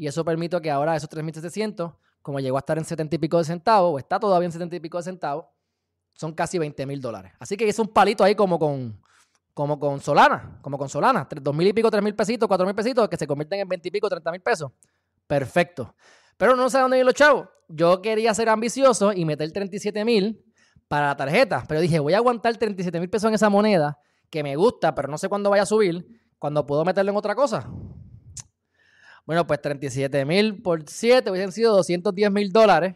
Y 0.00 0.06
eso 0.06 0.24
permite 0.24 0.58
que 0.62 0.70
ahora 0.70 0.96
esos 0.96 1.10
3.700, 1.10 1.94
como 2.22 2.40
llegó 2.40 2.56
a 2.56 2.60
estar 2.60 2.78
en 2.78 2.86
70 2.86 3.16
y 3.16 3.18
pico 3.18 3.36
de 3.36 3.44
centavos, 3.44 3.92
o 3.94 3.98
está 3.98 4.18
todavía 4.18 4.46
en 4.46 4.52
70 4.52 4.76
y 4.76 4.80
pico 4.80 4.96
de 4.96 5.04
centavos, 5.04 5.44
son 6.14 6.32
casi 6.32 6.58
20 6.58 6.86
mil 6.86 7.02
dólares. 7.02 7.32
Así 7.38 7.54
que 7.54 7.66
hice 7.68 7.82
un 7.82 7.88
palito 7.88 8.24
ahí 8.24 8.34
como 8.34 8.58
con, 8.58 8.98
como 9.52 9.78
con 9.78 10.00
Solana, 10.00 10.58
como 10.62 10.78
con 10.78 10.88
Solana, 10.88 11.28
tres- 11.28 11.44
dos 11.44 11.54
mil 11.54 11.66
y 11.68 11.74
pico, 11.74 11.90
tres 11.90 12.02
mil 12.02 12.14
pesitos, 12.14 12.48
cuatro 12.48 12.64
mil 12.64 12.74
pesitos, 12.74 13.10
que 13.10 13.18
se 13.18 13.26
convierten 13.26 13.60
en 13.60 13.68
20 13.68 13.88
y 13.88 13.90
pico, 13.90 14.08
30 14.08 14.30
mil 14.32 14.40
pesos. 14.40 14.72
Perfecto. 15.26 15.94
Pero 16.38 16.56
no 16.56 16.70
sé 16.70 16.78
dónde 16.78 16.96
vienen 16.96 17.06
los 17.06 17.14
chavos. 17.14 17.48
Yo 17.68 18.00
quería 18.00 18.32
ser 18.32 18.48
ambicioso 18.48 19.12
y 19.12 19.26
meter 19.26 19.52
37 19.52 20.02
mil 20.06 20.42
para 20.88 21.08
la 21.08 21.16
tarjeta, 21.16 21.64
pero 21.68 21.80
dije, 21.80 21.98
voy 22.00 22.14
a 22.14 22.16
aguantar 22.16 22.56
37 22.56 22.98
mil 23.00 23.10
pesos 23.10 23.28
en 23.28 23.34
esa 23.34 23.50
moneda, 23.50 23.98
que 24.30 24.42
me 24.42 24.56
gusta, 24.56 24.94
pero 24.94 25.08
no 25.08 25.18
sé 25.18 25.28
cuándo 25.28 25.50
vaya 25.50 25.64
a 25.64 25.66
subir, 25.66 26.06
cuando 26.38 26.66
puedo 26.66 26.84
meterlo 26.86 27.10
en 27.12 27.18
otra 27.18 27.34
cosa. 27.34 27.68
Bueno, 29.26 29.46
pues 29.46 29.60
37 29.60 30.24
mil 30.24 30.62
por 30.62 30.82
7 30.88 31.30
hubiesen 31.30 31.52
sido 31.52 31.74
210 31.76 32.30
mil 32.30 32.52
dólares 32.52 32.94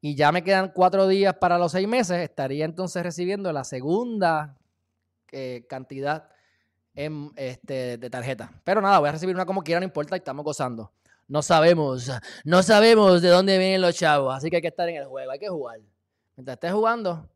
y 0.00 0.14
ya 0.16 0.30
me 0.32 0.44
quedan 0.44 0.70
cuatro 0.74 1.08
días 1.08 1.34
para 1.40 1.56
los 1.56 1.72
seis 1.72 1.88
meses, 1.88 2.18
estaría 2.18 2.66
entonces 2.66 3.02
recibiendo 3.02 3.50
la 3.54 3.64
segunda 3.64 4.58
eh, 5.32 5.64
cantidad 5.66 6.28
en, 6.94 7.32
este, 7.36 7.96
de 7.96 8.10
tarjeta. 8.10 8.52
Pero 8.64 8.82
nada, 8.82 8.98
voy 8.98 9.08
a 9.08 9.12
recibir 9.12 9.34
una 9.34 9.46
como 9.46 9.62
quiera, 9.62 9.80
no 9.80 9.86
importa, 9.86 10.14
y 10.14 10.18
estamos 10.18 10.44
gozando. 10.44 10.92
No 11.26 11.40
sabemos, 11.40 12.10
no 12.44 12.62
sabemos 12.62 13.22
de 13.22 13.28
dónde 13.30 13.56
vienen 13.56 13.80
los 13.80 13.94
chavos, 13.94 14.34
así 14.34 14.50
que 14.50 14.56
hay 14.56 14.62
que 14.62 14.68
estar 14.68 14.86
en 14.90 14.96
el 14.96 15.06
juego, 15.06 15.30
hay 15.30 15.38
que 15.38 15.48
jugar. 15.48 15.80
Mientras 16.36 16.56
estés 16.56 16.72
jugando, 16.72 17.26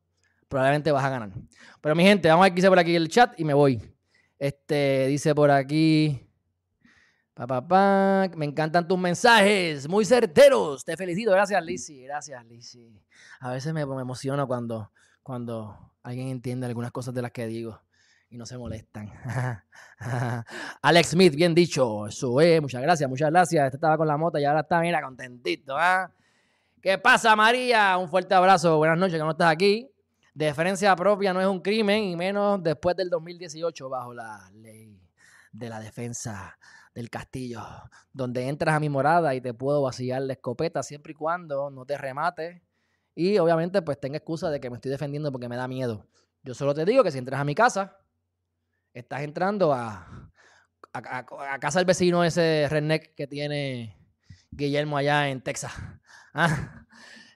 probablemente 0.47 0.93
vas 0.93 1.05
a 1.05 1.09
ganar. 1.09 1.31
Pero 1.81 1.95
mi 1.95 2.03
gente, 2.05 2.29
vamos 2.29 2.43
a 2.43 2.49
ver 2.49 2.53
qué 2.53 2.57
dice 2.57 2.69
por 2.69 2.79
aquí 2.79 2.95
el 2.95 3.09
chat 3.09 3.41
y 3.41 3.45
me 3.45 3.55
voy. 3.55 3.81
Este, 4.39 5.07
dice 5.07 5.35
por 5.35 5.51
aquí. 5.51 6.28
Pa, 7.47 8.29
me 8.35 8.47
encantan 8.47 8.89
tus 8.89 8.99
mensajes, 8.99 9.89
muy 9.89 10.05
certeros. 10.05 10.85
Te 10.85 10.97
felicito. 10.97 11.31
Gracias, 11.31 11.65
Lizzy. 11.65 12.03
Gracias, 12.03 12.45
Lizzy. 12.47 13.01
A 13.39 13.53
veces 13.53 13.73
me, 13.73 13.87
me 13.87 14.03
emociono 14.03 14.49
cuando, 14.49 14.91
cuando 15.23 15.93
alguien 16.03 16.29
entiende 16.29 16.67
algunas 16.67 16.91
cosas 16.91 17.15
de 17.15 17.23
las 17.23 17.31
que 17.31 17.47
digo 17.47 17.81
y 18.29 18.37
no 18.37 18.45
se 18.45 18.59
molestan. 18.59 19.13
Alex 20.83 21.11
Smith, 21.11 21.37
bien 21.37 21.55
dicho. 21.55 22.09
Eso 22.09 22.41
es, 22.41 22.61
muchas 22.61 22.83
gracias, 22.83 23.09
muchas 23.09 23.31
gracias. 23.31 23.67
Este 23.67 23.77
estaba 23.77 23.97
con 23.97 24.09
la 24.09 24.17
moto 24.17 24.39
y 24.39 24.45
ahora 24.45 24.61
está, 24.61 24.81
mira, 24.81 25.01
contentito. 25.01 25.77
¿ah? 25.79 26.11
¿Qué 26.83 26.99
pasa, 26.99 27.37
María? 27.37 27.97
Un 27.99 28.09
fuerte 28.09 28.35
abrazo. 28.35 28.79
Buenas 28.79 28.99
noches, 28.99 29.15
que 29.15 29.25
no 29.25 29.31
estás 29.31 29.53
aquí. 29.53 29.89
Defensa 30.35 30.95
propia 30.97 31.33
no 31.33 31.41
es 31.41 31.47
un 31.47 31.61
crimen, 31.61 32.03
y 32.03 32.17
menos 32.17 32.61
después 32.63 32.97
del 32.97 33.11
2018, 33.11 33.89
bajo 33.89 34.13
la 34.13 34.51
ley 34.55 35.01
de 35.53 35.69
la 35.69 35.79
defensa 35.81 36.59
del 36.99 37.11
castillo, 37.11 37.63
donde 38.13 38.49
entras 38.49 38.75
a 38.75 38.81
mi 38.81 38.89
morada 38.89 39.33
y 39.37 39.41
te 39.41 39.55
puedo 39.55 39.83
vaciar 39.83 40.21
la 40.23 40.33
escopeta 40.33 40.83
siempre 40.83 41.13
y 41.13 41.15
cuando 41.15 41.71
no 41.71 41.87
te 41.87 41.97
remate. 41.97 42.65
Y 43.15 43.39
obviamente, 43.39 43.83
pues 43.83 44.01
tenga 44.01 44.17
excusa 44.17 44.51
de 44.51 44.61
que 44.61 44.69
me 44.69 44.77
estoy 44.77 44.91
defendiendo 44.91 45.31
porque 45.31 45.49
me 45.49 45.57
da 45.57 45.69
miedo. 45.69 46.09
Yo 46.43 46.55
solo 46.55 46.75
te 46.75 46.85
digo 46.85 47.05
que 47.05 47.13
si 47.13 47.19
entras 47.19 47.41
a 47.41 47.45
mi 47.45 47.55
casa, 47.55 47.99
estás 48.93 49.23
entrando 49.23 49.73
a, 49.73 50.31
a, 50.93 51.59
casa 51.61 51.79
del 51.79 51.87
vecino 51.87 52.25
ese 52.25 52.67
redneck 52.69 53.15
que 53.15 53.29
tiene 53.29 53.97
Guillermo 54.51 54.97
allá 54.97 55.29
en 55.29 55.41
Texas. 55.41 55.73
Ah, 56.35 56.85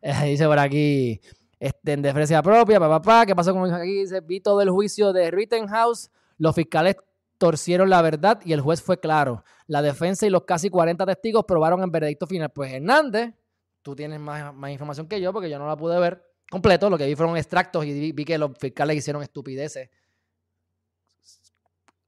eh, 0.03 0.27
dice 0.27 0.47
por 0.47 0.59
aquí, 0.59 1.21
este, 1.59 1.93
en 1.95 2.03
defensa 2.03 2.41
propia, 2.41 2.79
papá, 2.79 3.01
papá, 3.01 3.27
¿qué 3.27 3.35
pasó 3.35 3.53
con 3.53 3.73
aquí? 3.73 4.01
Dice, 4.01 4.21
vi 4.21 4.39
todo 4.39 4.61
el 4.61 4.71
juicio 4.71 5.13
de 5.13 5.31
Rittenhouse, 5.31 6.11
los 6.37 6.55
fiscales 6.55 6.97
torcieron 7.43 7.91
la 7.91 8.01
verdad 8.03 8.41
y 8.45 8.53
el 8.53 8.61
juez 8.61 8.81
fue 8.81 9.01
claro. 9.01 9.43
La 9.67 9.83
defensa 9.83 10.25
y 10.25 10.31
los 10.31 10.45
casi 10.45 10.71
40 10.71 11.05
testigos 11.05 11.45
probaron 11.45 11.83
en 11.83 11.91
veredicto 11.91 12.25
final. 12.25 12.53
Pues 12.53 12.73
Hernández, 12.73 13.35
tú 13.83 13.97
tienes 13.97 14.21
más, 14.21 14.55
más 14.55 14.71
información 14.71 15.09
que 15.09 15.21
yo 15.21 15.33
porque 15.33 15.51
yo 15.51 15.59
no 15.59 15.67
la 15.67 15.77
pude 15.77 15.99
ver 15.99 16.25
completo, 16.49 16.89
lo 16.89 16.97
que 16.97 17.05
vi 17.05 17.17
fueron 17.17 17.37
extractos 17.37 17.85
y 17.85 18.13
vi, 18.13 18.25
que 18.25 18.39
los 18.39 18.53
fiscales 18.61 18.97
hicieron 18.97 19.25
estupideces. 19.25 19.91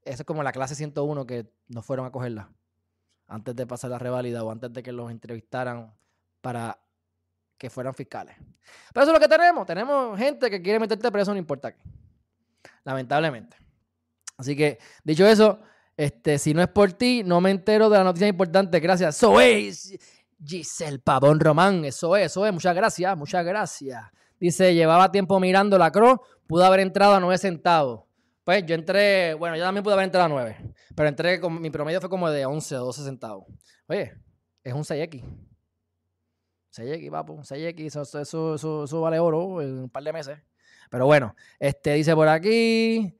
Eso 0.04 0.22
es 0.22 0.24
como 0.24 0.44
la 0.44 0.52
clase 0.52 0.76
101 0.76 1.26
que 1.26 1.50
no 1.66 1.82
fueron 1.82 2.06
a 2.06 2.12
cogerla 2.12 2.52
antes 3.26 3.56
de 3.56 3.66
pasar 3.66 3.90
la 3.90 3.98
reválida 3.98 4.44
o 4.44 4.52
antes 4.52 4.72
de 4.72 4.84
que 4.84 4.92
los 4.92 5.10
entrevistaran 5.10 5.92
para 6.42 6.78
que 7.58 7.70
fueran 7.70 7.92
fiscales. 7.92 8.36
Pero 8.92 9.02
eso 9.02 9.10
es 9.12 9.14
lo 9.14 9.20
que 9.20 9.26
tenemos. 9.26 9.66
Tenemos 9.66 10.16
gente 10.16 10.48
que 10.48 10.62
quiere 10.62 10.78
meterte 10.78 11.10
preso, 11.10 11.32
no 11.32 11.38
importa 11.38 11.72
qué. 11.74 11.82
Lamentablemente. 12.84 13.63
Así 14.36 14.56
que, 14.56 14.78
dicho 15.04 15.26
eso, 15.26 15.60
este, 15.96 16.38
si 16.38 16.54
no 16.54 16.62
es 16.62 16.68
por 16.68 16.92
ti, 16.92 17.22
no 17.24 17.40
me 17.40 17.50
entero 17.50 17.88
de 17.88 17.98
la 17.98 18.04
noticia 18.04 18.26
importante. 18.26 18.80
Gracias. 18.80 19.16
Eso 19.16 19.40
es 19.40 19.98
Giselle 20.44 20.98
Pavón 20.98 21.40
Román. 21.40 21.84
Eso 21.84 22.16
es, 22.16 22.26
eso 22.26 22.46
es. 22.46 22.52
Muchas 22.52 22.74
gracias, 22.74 23.16
muchas 23.16 23.44
gracias. 23.44 24.02
Dice, 24.38 24.74
llevaba 24.74 25.10
tiempo 25.12 25.38
mirando 25.38 25.78
la 25.78 25.90
Cross, 25.90 26.18
pude 26.46 26.64
haber 26.64 26.80
entrado 26.80 27.14
a 27.14 27.20
9 27.20 27.38
centavos. 27.38 28.04
Pues 28.42 28.64
yo 28.66 28.74
entré, 28.74 29.32
bueno, 29.34 29.56
yo 29.56 29.64
también 29.64 29.82
pude 29.82 29.94
haber 29.94 30.04
entrado 30.04 30.26
a 30.26 30.28
9, 30.28 30.74
pero 30.94 31.08
entré, 31.08 31.40
con, 31.40 31.62
mi 31.62 31.70
promedio 31.70 31.98
fue 31.98 32.10
como 32.10 32.30
de 32.30 32.44
11 32.44 32.76
o 32.76 32.84
12 32.84 33.04
centavos. 33.04 33.46
Oye, 33.86 34.12
es 34.62 34.74
un 34.74 34.82
6X. 34.82 35.24
6X, 36.76 37.10
papo, 37.10 37.38
6X, 37.38 37.86
eso, 37.86 38.02
eso, 38.02 38.20
eso, 38.20 38.54
eso, 38.56 38.84
eso 38.84 39.00
vale 39.00 39.18
oro 39.18 39.62
en 39.62 39.78
un 39.84 39.88
par 39.88 40.02
de 40.02 40.12
meses. 40.12 40.38
Pero 40.90 41.06
bueno, 41.06 41.34
este 41.58 41.94
dice 41.94 42.14
por 42.14 42.28
aquí. 42.28 43.18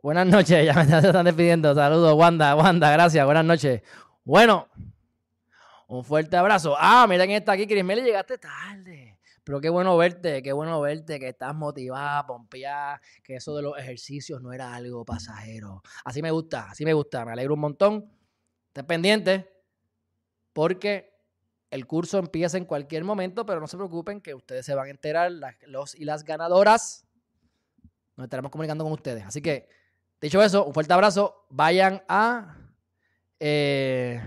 Buenas 0.00 0.28
noches, 0.28 0.64
ya 0.64 0.74
me 0.74 0.82
están 0.82 1.24
despidiendo. 1.24 1.74
Saludos, 1.74 2.14
Wanda, 2.14 2.54
Wanda, 2.54 2.90
gracias, 2.92 3.24
buenas 3.24 3.44
noches. 3.44 3.82
Bueno, 4.22 4.68
un 5.88 6.04
fuerte 6.04 6.36
abrazo. 6.36 6.76
Ah, 6.78 7.06
miren 7.08 7.32
esta 7.32 7.52
aquí, 7.52 7.66
Crismeli, 7.66 8.02
llegaste 8.02 8.38
tarde. 8.38 9.18
Pero 9.42 9.60
qué 9.60 9.70
bueno 9.70 9.96
verte, 9.96 10.40
qué 10.40 10.52
bueno 10.52 10.80
verte, 10.80 11.18
que 11.18 11.28
estás 11.28 11.52
motivada, 11.52 12.24
pompeada, 12.26 13.00
que 13.24 13.36
eso 13.36 13.56
de 13.56 13.62
los 13.62 13.76
ejercicios 13.76 14.40
no 14.40 14.52
era 14.52 14.72
algo 14.72 15.04
pasajero. 15.04 15.82
Así 16.04 16.22
me 16.22 16.30
gusta, 16.30 16.70
así 16.70 16.84
me 16.84 16.92
gusta, 16.92 17.24
me 17.24 17.32
alegro 17.32 17.54
un 17.54 17.60
montón. 17.60 18.12
Estén 18.68 18.86
pendientes, 18.86 19.46
porque 20.52 21.10
el 21.70 21.86
curso 21.86 22.18
empieza 22.18 22.56
en 22.56 22.66
cualquier 22.66 23.02
momento, 23.02 23.44
pero 23.46 23.58
no 23.58 23.66
se 23.66 23.76
preocupen 23.76 24.20
que 24.20 24.34
ustedes 24.34 24.64
se 24.64 24.74
van 24.74 24.86
a 24.86 24.90
enterar, 24.90 25.32
los 25.66 25.96
y 25.96 26.04
las 26.04 26.22
ganadoras. 26.22 27.04
Nos 28.14 28.26
estaremos 28.26 28.52
comunicando 28.52 28.84
con 28.84 28.92
ustedes. 28.92 29.24
Así 29.24 29.40
que, 29.42 29.68
dicho 30.20 30.42
eso, 30.42 30.64
un 30.64 30.74
fuerte 30.74 30.92
abrazo. 30.92 31.46
Vayan 31.50 32.02
a. 32.08 32.56
eh, 33.40 34.20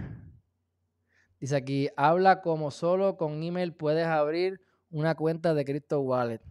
dice 1.40 1.56
aquí: 1.56 1.90
habla 1.96 2.42
como 2.42 2.72
solo 2.72 3.18
con 3.18 3.42
email 3.44 3.74
puedes 3.74 4.06
abrir 4.08 4.62
una 4.90 5.16
cuenta 5.16 5.54
de 5.54 5.66
Crypto 5.66 6.02
Wallet. 6.02 6.42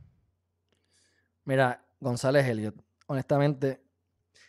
Mira, 1.45 1.85
González 2.01 2.47
Elliot, 2.47 2.75
honestamente, 3.07 3.83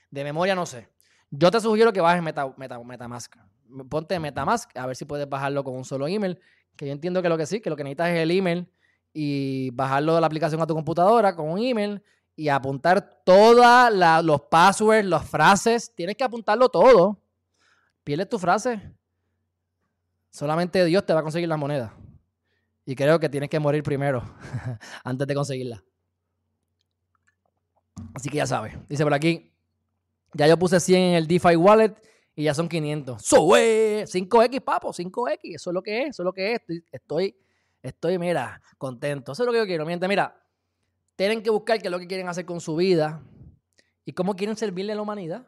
de 0.10 0.24
memoria 0.24 0.56
no 0.56 0.66
sé. 0.66 0.90
Yo 1.30 1.50
te 1.50 1.60
sugiero 1.62 1.94
que 1.94 2.02
bajes 2.02 2.22
Meta, 2.22 2.54
Meta- 2.58 2.84
Metamask. 2.84 3.36
Ponte 3.90 4.20
Metamask, 4.20 4.76
a 4.78 4.86
ver 4.86 4.96
si 4.98 5.06
puedes 5.06 5.28
bajarlo 5.30 5.64
con 5.64 5.76
un 5.76 5.86
solo 5.86 6.08
email. 6.08 6.40
Que 6.76 6.88
yo 6.88 6.92
entiendo 6.92 7.22
que 7.22 7.30
lo 7.30 7.38
que 7.38 7.46
sí, 7.46 7.62
que 7.62 7.70
lo 7.70 7.76
que 7.76 7.84
necesitas 7.84 8.10
es 8.10 8.18
el 8.20 8.32
email 8.32 8.70
y 9.14 9.70
bajarlo 9.72 10.16
de 10.16 10.22
la 10.22 10.28
aplicación 10.28 10.62
a 10.62 10.68
tu 10.68 10.74
computadora 10.74 11.36
con 11.36 11.50
un 11.50 11.60
email 11.60 12.04
y 12.36 12.50
apuntar 12.50 13.24
todos 13.24 13.94
los 14.24 14.42
passwords, 14.50 15.06
las 15.06 15.28
frases. 15.30 15.94
Tienes 15.96 16.16
que 16.16 16.24
apuntarlo 16.24 16.70
todo. 16.70 17.22
Pierdes 18.04 18.30
tu 18.30 18.40
frase. 18.40 18.82
Solamente 20.30 20.84
Dios 20.86 21.06
te 21.06 21.14
va 21.14 21.20
a 21.20 21.24
conseguir 21.24 21.50
la 21.50 21.58
moneda. 21.58 21.94
Y 22.86 22.96
creo 22.96 23.20
que 23.20 23.30
tienes 23.30 23.50
que 23.50 23.60
morir 23.60 23.84
primero 23.84 24.24
antes 25.04 25.28
de 25.28 25.36
conseguirla. 25.36 25.84
Así 28.14 28.30
que 28.30 28.38
ya 28.38 28.48
sabes. 28.48 28.76
Dice 28.88 29.04
por 29.04 29.14
aquí. 29.14 29.54
Ya 30.34 30.48
yo 30.48 30.58
puse 30.58 30.80
100 30.80 31.02
en 31.02 31.14
el 31.16 31.28
DeFi 31.28 31.56
Wallet 31.58 31.96
y 32.36 32.44
ya 32.44 32.54
son 32.54 32.70
500. 32.70 33.22
¡Sube! 33.22 34.06
5X, 34.06 34.62
papo, 34.64 34.94
5X. 34.94 35.56
Eso 35.56 35.70
es 35.70 35.74
lo 35.74 35.84
que 35.84 36.04
es, 36.04 36.10
eso 36.10 36.24
es 36.24 36.26
lo 36.26 36.34
que 36.34 36.54
es. 36.54 36.60
Estoy, 36.62 36.86
estoy, 36.92 37.36
estoy, 37.84 38.18
mira, 38.18 38.62
contento. 38.78 39.34
Eso 39.34 39.44
es 39.44 39.48
lo 39.48 39.52
que 39.52 39.60
yo 39.60 39.66
quiero. 39.66 39.86
Miente, 39.86 40.08
mira, 40.08 40.42
tienen 41.22 41.44
que 41.44 41.52
buscar 41.52 41.80
qué 41.80 41.88
es 41.88 41.92
lo 41.92 42.00
que 42.00 42.08
quieren 42.08 42.28
hacer 42.28 42.48
con 42.48 42.60
su 42.60 42.76
vida 42.76 43.22
y 44.06 44.12
cómo 44.14 44.36
quieren 44.36 44.58
servirle 44.58 44.94
a 44.94 44.96
la 44.96 45.04
humanidad. 45.04 45.48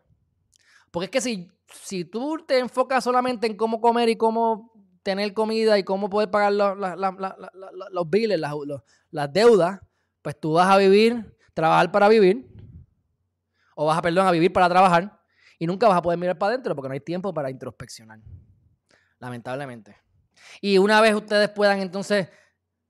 Porque 0.91 1.05
es 1.05 1.09
que 1.09 1.19
si, 1.19 1.51
si 1.73 2.05
tú 2.05 2.38
te 2.47 2.59
enfocas 2.59 3.03
solamente 3.03 3.47
en 3.47 3.57
cómo 3.57 3.81
comer 3.81 4.07
y 4.07 4.15
cómo 4.15 4.71
tener 5.01 5.33
comida 5.33 5.79
y 5.79 5.83
cómo 5.83 6.12
poder 6.12 6.29
pagar 6.29 6.53
los, 6.53 6.77
la- 6.77 6.95
la- 6.95 7.12
la- 7.17 7.89
los 7.91 8.07
biles, 8.07 8.39
las, 8.39 8.53
los- 8.67 8.83
las 9.09 9.33
deudas, 9.33 9.79
pues 10.21 10.39
tú 10.39 10.53
vas 10.53 10.67
a 10.69 10.77
vivir, 10.77 11.36
trabajar 11.55 11.91
para 11.91 12.07
vivir, 12.07 12.47
o 13.75 13.88
vas 13.88 13.97
a, 13.97 14.01
perdón, 14.03 14.27
a 14.27 14.31
vivir 14.31 14.53
para 14.53 14.69
trabajar, 14.69 15.19
y 15.57 15.65
nunca 15.65 15.88
vas 15.88 15.97
a 15.97 16.03
poder 16.03 16.19
mirar 16.19 16.38
para 16.38 16.51
adentro 16.53 16.75
porque 16.75 16.89
no 16.89 16.93
hay 16.93 16.99
tiempo 16.99 17.33
para 17.33 17.49
introspeccionar. 17.49 18.19
Lamentablemente. 19.17 19.97
Y 20.62 20.77
una 20.77 21.01
vez 21.01 21.15
ustedes 21.15 21.49
puedan 21.49 21.79
entonces 21.81 22.29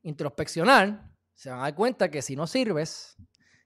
introspeccionar, 0.01 1.12
se 1.33 1.49
van 1.49 1.59
a 1.59 1.63
dar 1.63 1.75
cuenta 1.75 2.09
que 2.09 2.21
si 2.21 2.35
no 2.35 2.47
sirves, 2.47 3.17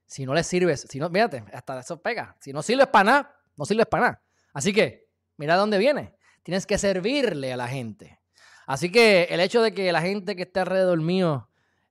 si 0.06 0.24
no 0.24 0.34
les 0.34 0.46
sirves, 0.46 0.86
si 0.88 0.98
no, 0.98 1.10
fíjate, 1.10 1.44
hasta 1.52 1.80
eso 1.80 2.00
pega. 2.00 2.36
Si 2.40 2.52
no 2.52 2.62
sirves 2.62 2.86
para 2.86 3.04
nada, 3.04 3.36
no 3.56 3.64
sirves 3.64 3.86
para 3.86 4.04
nada. 4.04 4.22
Así 4.52 4.72
que, 4.72 5.08
mira 5.36 5.54
de 5.54 5.60
dónde 5.60 5.78
viene. 5.78 6.16
Tienes 6.42 6.66
que 6.66 6.78
servirle 6.78 7.52
a 7.52 7.56
la 7.56 7.68
gente. 7.68 8.20
Así 8.66 8.90
que 8.90 9.24
el 9.24 9.40
hecho 9.40 9.62
de 9.62 9.72
que 9.72 9.92
la 9.92 10.00
gente 10.00 10.34
que 10.34 10.42
esté 10.42 10.60
alrededor 10.60 11.00
mío 11.00 11.50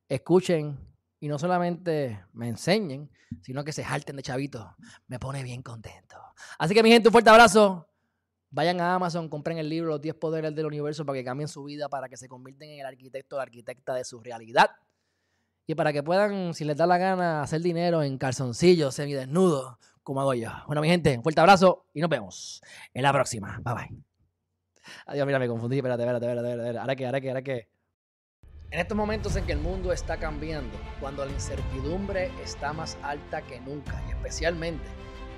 escuchen 0.10 0.80
y 1.20 1.28
no 1.28 1.40
solamente 1.40 2.24
me 2.34 2.48
enseñen, 2.48 3.10
sino 3.42 3.64
que 3.64 3.74
se 3.74 3.84
jalten 3.84 4.16
de 4.16 4.24
chavitos, 4.24 4.66
me 5.08 5.20
pone 5.20 5.44
bien 5.44 5.62
contento. 5.62 6.18
Así 6.58 6.74
que 6.74 6.84
mi 6.84 6.90
gente, 6.90 7.10
un 7.10 7.12
fuerte 7.12 7.30
abrazo. 7.30 7.90
Vayan 8.50 8.80
a 8.80 8.96
Amazon, 8.96 9.28
compren 9.28 9.58
el 9.58 9.68
libro 9.68 9.90
Los 9.90 10.02
10 10.02 10.16
Poderes 10.16 10.56
del 10.56 10.66
Universo 10.66 11.06
para 11.06 11.18
que 11.18 11.26
cambien 11.26 11.50
su 11.50 11.64
vida, 11.66 11.90
para 11.90 12.08
que 12.08 12.16
se 12.16 12.28
convierten 12.28 12.70
en 12.70 12.80
el 12.80 12.86
arquitecto 12.86 13.36
o 13.36 13.38
la 13.38 13.44
arquitecta 13.44 13.94
de 13.94 14.06
su 14.06 14.22
realidad. 14.22 14.70
Y 15.70 15.76
para 15.76 15.92
que 15.92 16.02
puedan, 16.02 16.54
si 16.54 16.64
les 16.64 16.78
da 16.78 16.88
la 16.88 16.98
gana, 16.98 17.42
hacer 17.42 17.62
dinero 17.62 18.02
en 18.02 18.18
calzoncillos, 18.18 18.96
semidesnudos, 18.96 19.78
como 20.02 20.22
hago 20.22 20.34
yo. 20.34 20.50
Bueno, 20.66 20.82
mi 20.82 20.88
gente, 20.88 21.18
un 21.18 21.24
fuerte 21.24 21.42
abrazo 21.42 21.86
y 21.94 22.00
nos 22.00 22.10
vemos 22.10 22.62
en 22.94 23.04
la 23.04 23.12
próxima. 23.12 23.60
Bye 23.62 23.74
bye. 23.76 24.04
Adiós, 25.08 25.28
mira, 25.28 25.40
me 25.40 25.48
confundí. 25.50 25.76
Espérate, 25.76 26.04
espérate, 26.04 26.26
espérate, 26.26 26.50
espérate. 26.52 26.80
Ahora 26.80 26.96
que, 26.96 27.06
ahora 27.06 27.20
que, 27.20 27.28
ahora 27.28 27.42
que. 27.42 27.68
En 28.72 28.80
estos 28.80 28.96
momentos 28.98 29.36
en 29.36 29.46
que 29.46 29.52
el 29.52 29.60
mundo 29.60 29.92
está 29.92 30.16
cambiando, 30.16 30.78
cuando 31.02 31.26
la 31.26 31.32
incertidumbre 31.34 32.32
está 32.42 32.72
más 32.72 32.98
alta 33.04 33.42
que 33.42 33.60
nunca, 33.60 34.02
y 34.08 34.12
especialmente 34.12 34.86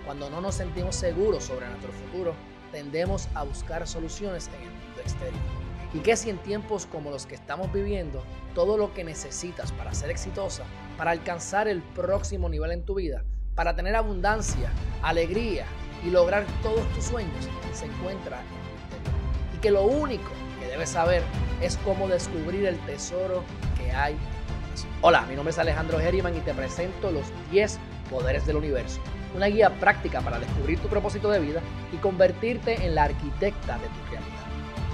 cuando 0.05 0.29
no 0.29 0.41
nos 0.41 0.55
sentimos 0.55 0.95
seguros 0.95 1.43
sobre 1.43 1.67
nuestro 1.67 1.91
futuro, 1.91 2.33
tendemos 2.71 3.27
a 3.33 3.43
buscar 3.43 3.87
soluciones 3.87 4.47
en 4.47 4.61
el 4.61 4.71
mundo 4.71 5.01
exterior. 5.01 5.68
Y 5.93 5.99
que 5.99 6.15
si 6.15 6.29
en 6.29 6.37
tiempos 6.37 6.85
como 6.85 7.09
los 7.09 7.25
que 7.25 7.35
estamos 7.35 7.71
viviendo, 7.73 8.23
todo 8.53 8.77
lo 8.77 8.93
que 8.93 9.03
necesitas 9.03 9.71
para 9.71 9.93
ser 9.93 10.11
exitosa, 10.11 10.63
para 10.97 11.11
alcanzar 11.11 11.67
el 11.67 11.81
próximo 11.81 12.47
nivel 12.47 12.71
en 12.71 12.83
tu 12.83 12.95
vida, 12.95 13.23
para 13.55 13.75
tener 13.75 13.95
abundancia, 13.95 14.71
alegría 15.01 15.65
y 16.05 16.11
lograr 16.11 16.45
todos 16.61 16.87
tus 16.93 17.05
sueños, 17.05 17.49
se 17.73 17.85
encuentra 17.85 18.39
en. 18.41 19.57
Y 19.57 19.61
que 19.61 19.71
lo 19.71 19.83
único 19.83 20.29
que 20.59 20.67
debes 20.67 20.89
saber 20.89 21.23
es 21.61 21.77
cómo 21.77 22.07
descubrir 22.07 22.65
el 22.65 22.77
tesoro 22.85 23.43
que 23.77 23.91
hay. 23.91 24.13
en 24.13 24.75
ti. 24.75 24.87
Hola, 25.01 25.23
mi 25.23 25.35
nombre 25.35 25.51
es 25.51 25.57
Alejandro 25.57 25.99
Herriman 25.99 26.37
y 26.37 26.41
te 26.41 26.53
presento 26.53 27.11
los 27.11 27.25
10 27.51 27.79
poderes 28.11 28.45
del 28.45 28.57
universo. 28.57 28.99
Una 29.35 29.47
guía 29.47 29.69
práctica 29.79 30.21
para 30.21 30.39
descubrir 30.39 30.79
tu 30.79 30.87
propósito 30.87 31.29
de 31.29 31.39
vida 31.39 31.61
y 31.91 31.97
convertirte 31.97 32.85
en 32.85 32.95
la 32.95 33.03
arquitecta 33.03 33.77
de 33.77 33.87
tu. 33.87 34.08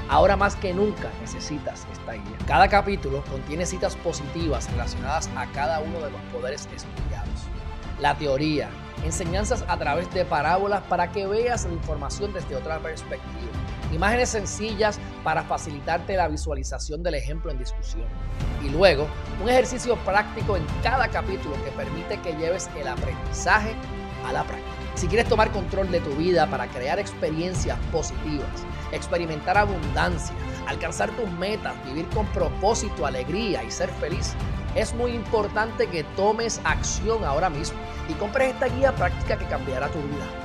Ahora 0.07 0.35
más 0.35 0.55
que 0.55 0.73
nunca 0.73 1.09
necesitas 1.19 1.87
esta 1.91 2.13
guía. 2.13 2.37
Cada 2.47 2.67
capítulo 2.67 3.23
contiene 3.23 3.65
citas 3.65 3.95
positivas 3.95 4.69
relacionadas 4.71 5.29
a 5.35 5.47
cada 5.47 5.79
uno 5.79 5.99
de 5.99 6.11
los 6.11 6.21
poderes 6.31 6.69
estudiados. 6.75 7.29
La 7.99 8.15
teoría, 8.15 8.69
enseñanzas 9.03 9.65
a 9.67 9.77
través 9.77 10.13
de 10.13 10.23
parábolas 10.23 10.83
para 10.83 11.11
que 11.11 11.25
veas 11.25 11.65
la 11.65 11.73
información 11.73 12.33
desde 12.33 12.55
otra 12.55 12.77
perspectiva. 12.79 13.51
Imágenes 13.91 14.29
sencillas 14.29 14.99
para 15.23 15.43
facilitarte 15.43 16.15
la 16.15 16.27
visualización 16.27 17.01
del 17.01 17.15
ejemplo 17.15 17.49
en 17.51 17.57
discusión. 17.57 18.05
Y 18.63 18.69
luego, 18.69 19.07
un 19.41 19.49
ejercicio 19.49 19.95
práctico 19.97 20.55
en 20.55 20.65
cada 20.83 21.07
capítulo 21.07 21.55
que 21.63 21.71
permite 21.71 22.19
que 22.21 22.35
lleves 22.35 22.69
el 22.79 22.87
aprendizaje 22.87 23.73
a 24.27 24.33
la 24.33 24.43
práctica. 24.43 24.71
Si 24.95 25.07
quieres 25.07 25.27
tomar 25.27 25.51
control 25.51 25.91
de 25.91 25.99
tu 25.99 26.11
vida 26.15 26.47
para 26.47 26.67
crear 26.67 26.99
experiencias 26.99 27.77
positivas, 27.91 28.65
experimentar 28.91 29.57
abundancia, 29.57 30.35
alcanzar 30.67 31.09
tus 31.11 31.29
metas, 31.31 31.73
vivir 31.85 32.07
con 32.09 32.25
propósito, 32.27 33.05
alegría 33.05 33.63
y 33.63 33.71
ser 33.71 33.89
feliz, 33.89 34.35
es 34.75 34.93
muy 34.93 35.11
importante 35.11 35.87
que 35.87 36.03
tomes 36.15 36.59
acción 36.63 37.23
ahora 37.23 37.49
mismo 37.49 37.79
y 38.09 38.13
compres 38.13 38.53
esta 38.53 38.67
guía 38.67 38.93
práctica 38.93 39.37
que 39.37 39.45
cambiará 39.45 39.87
tu 39.87 39.99
vida. 39.99 40.44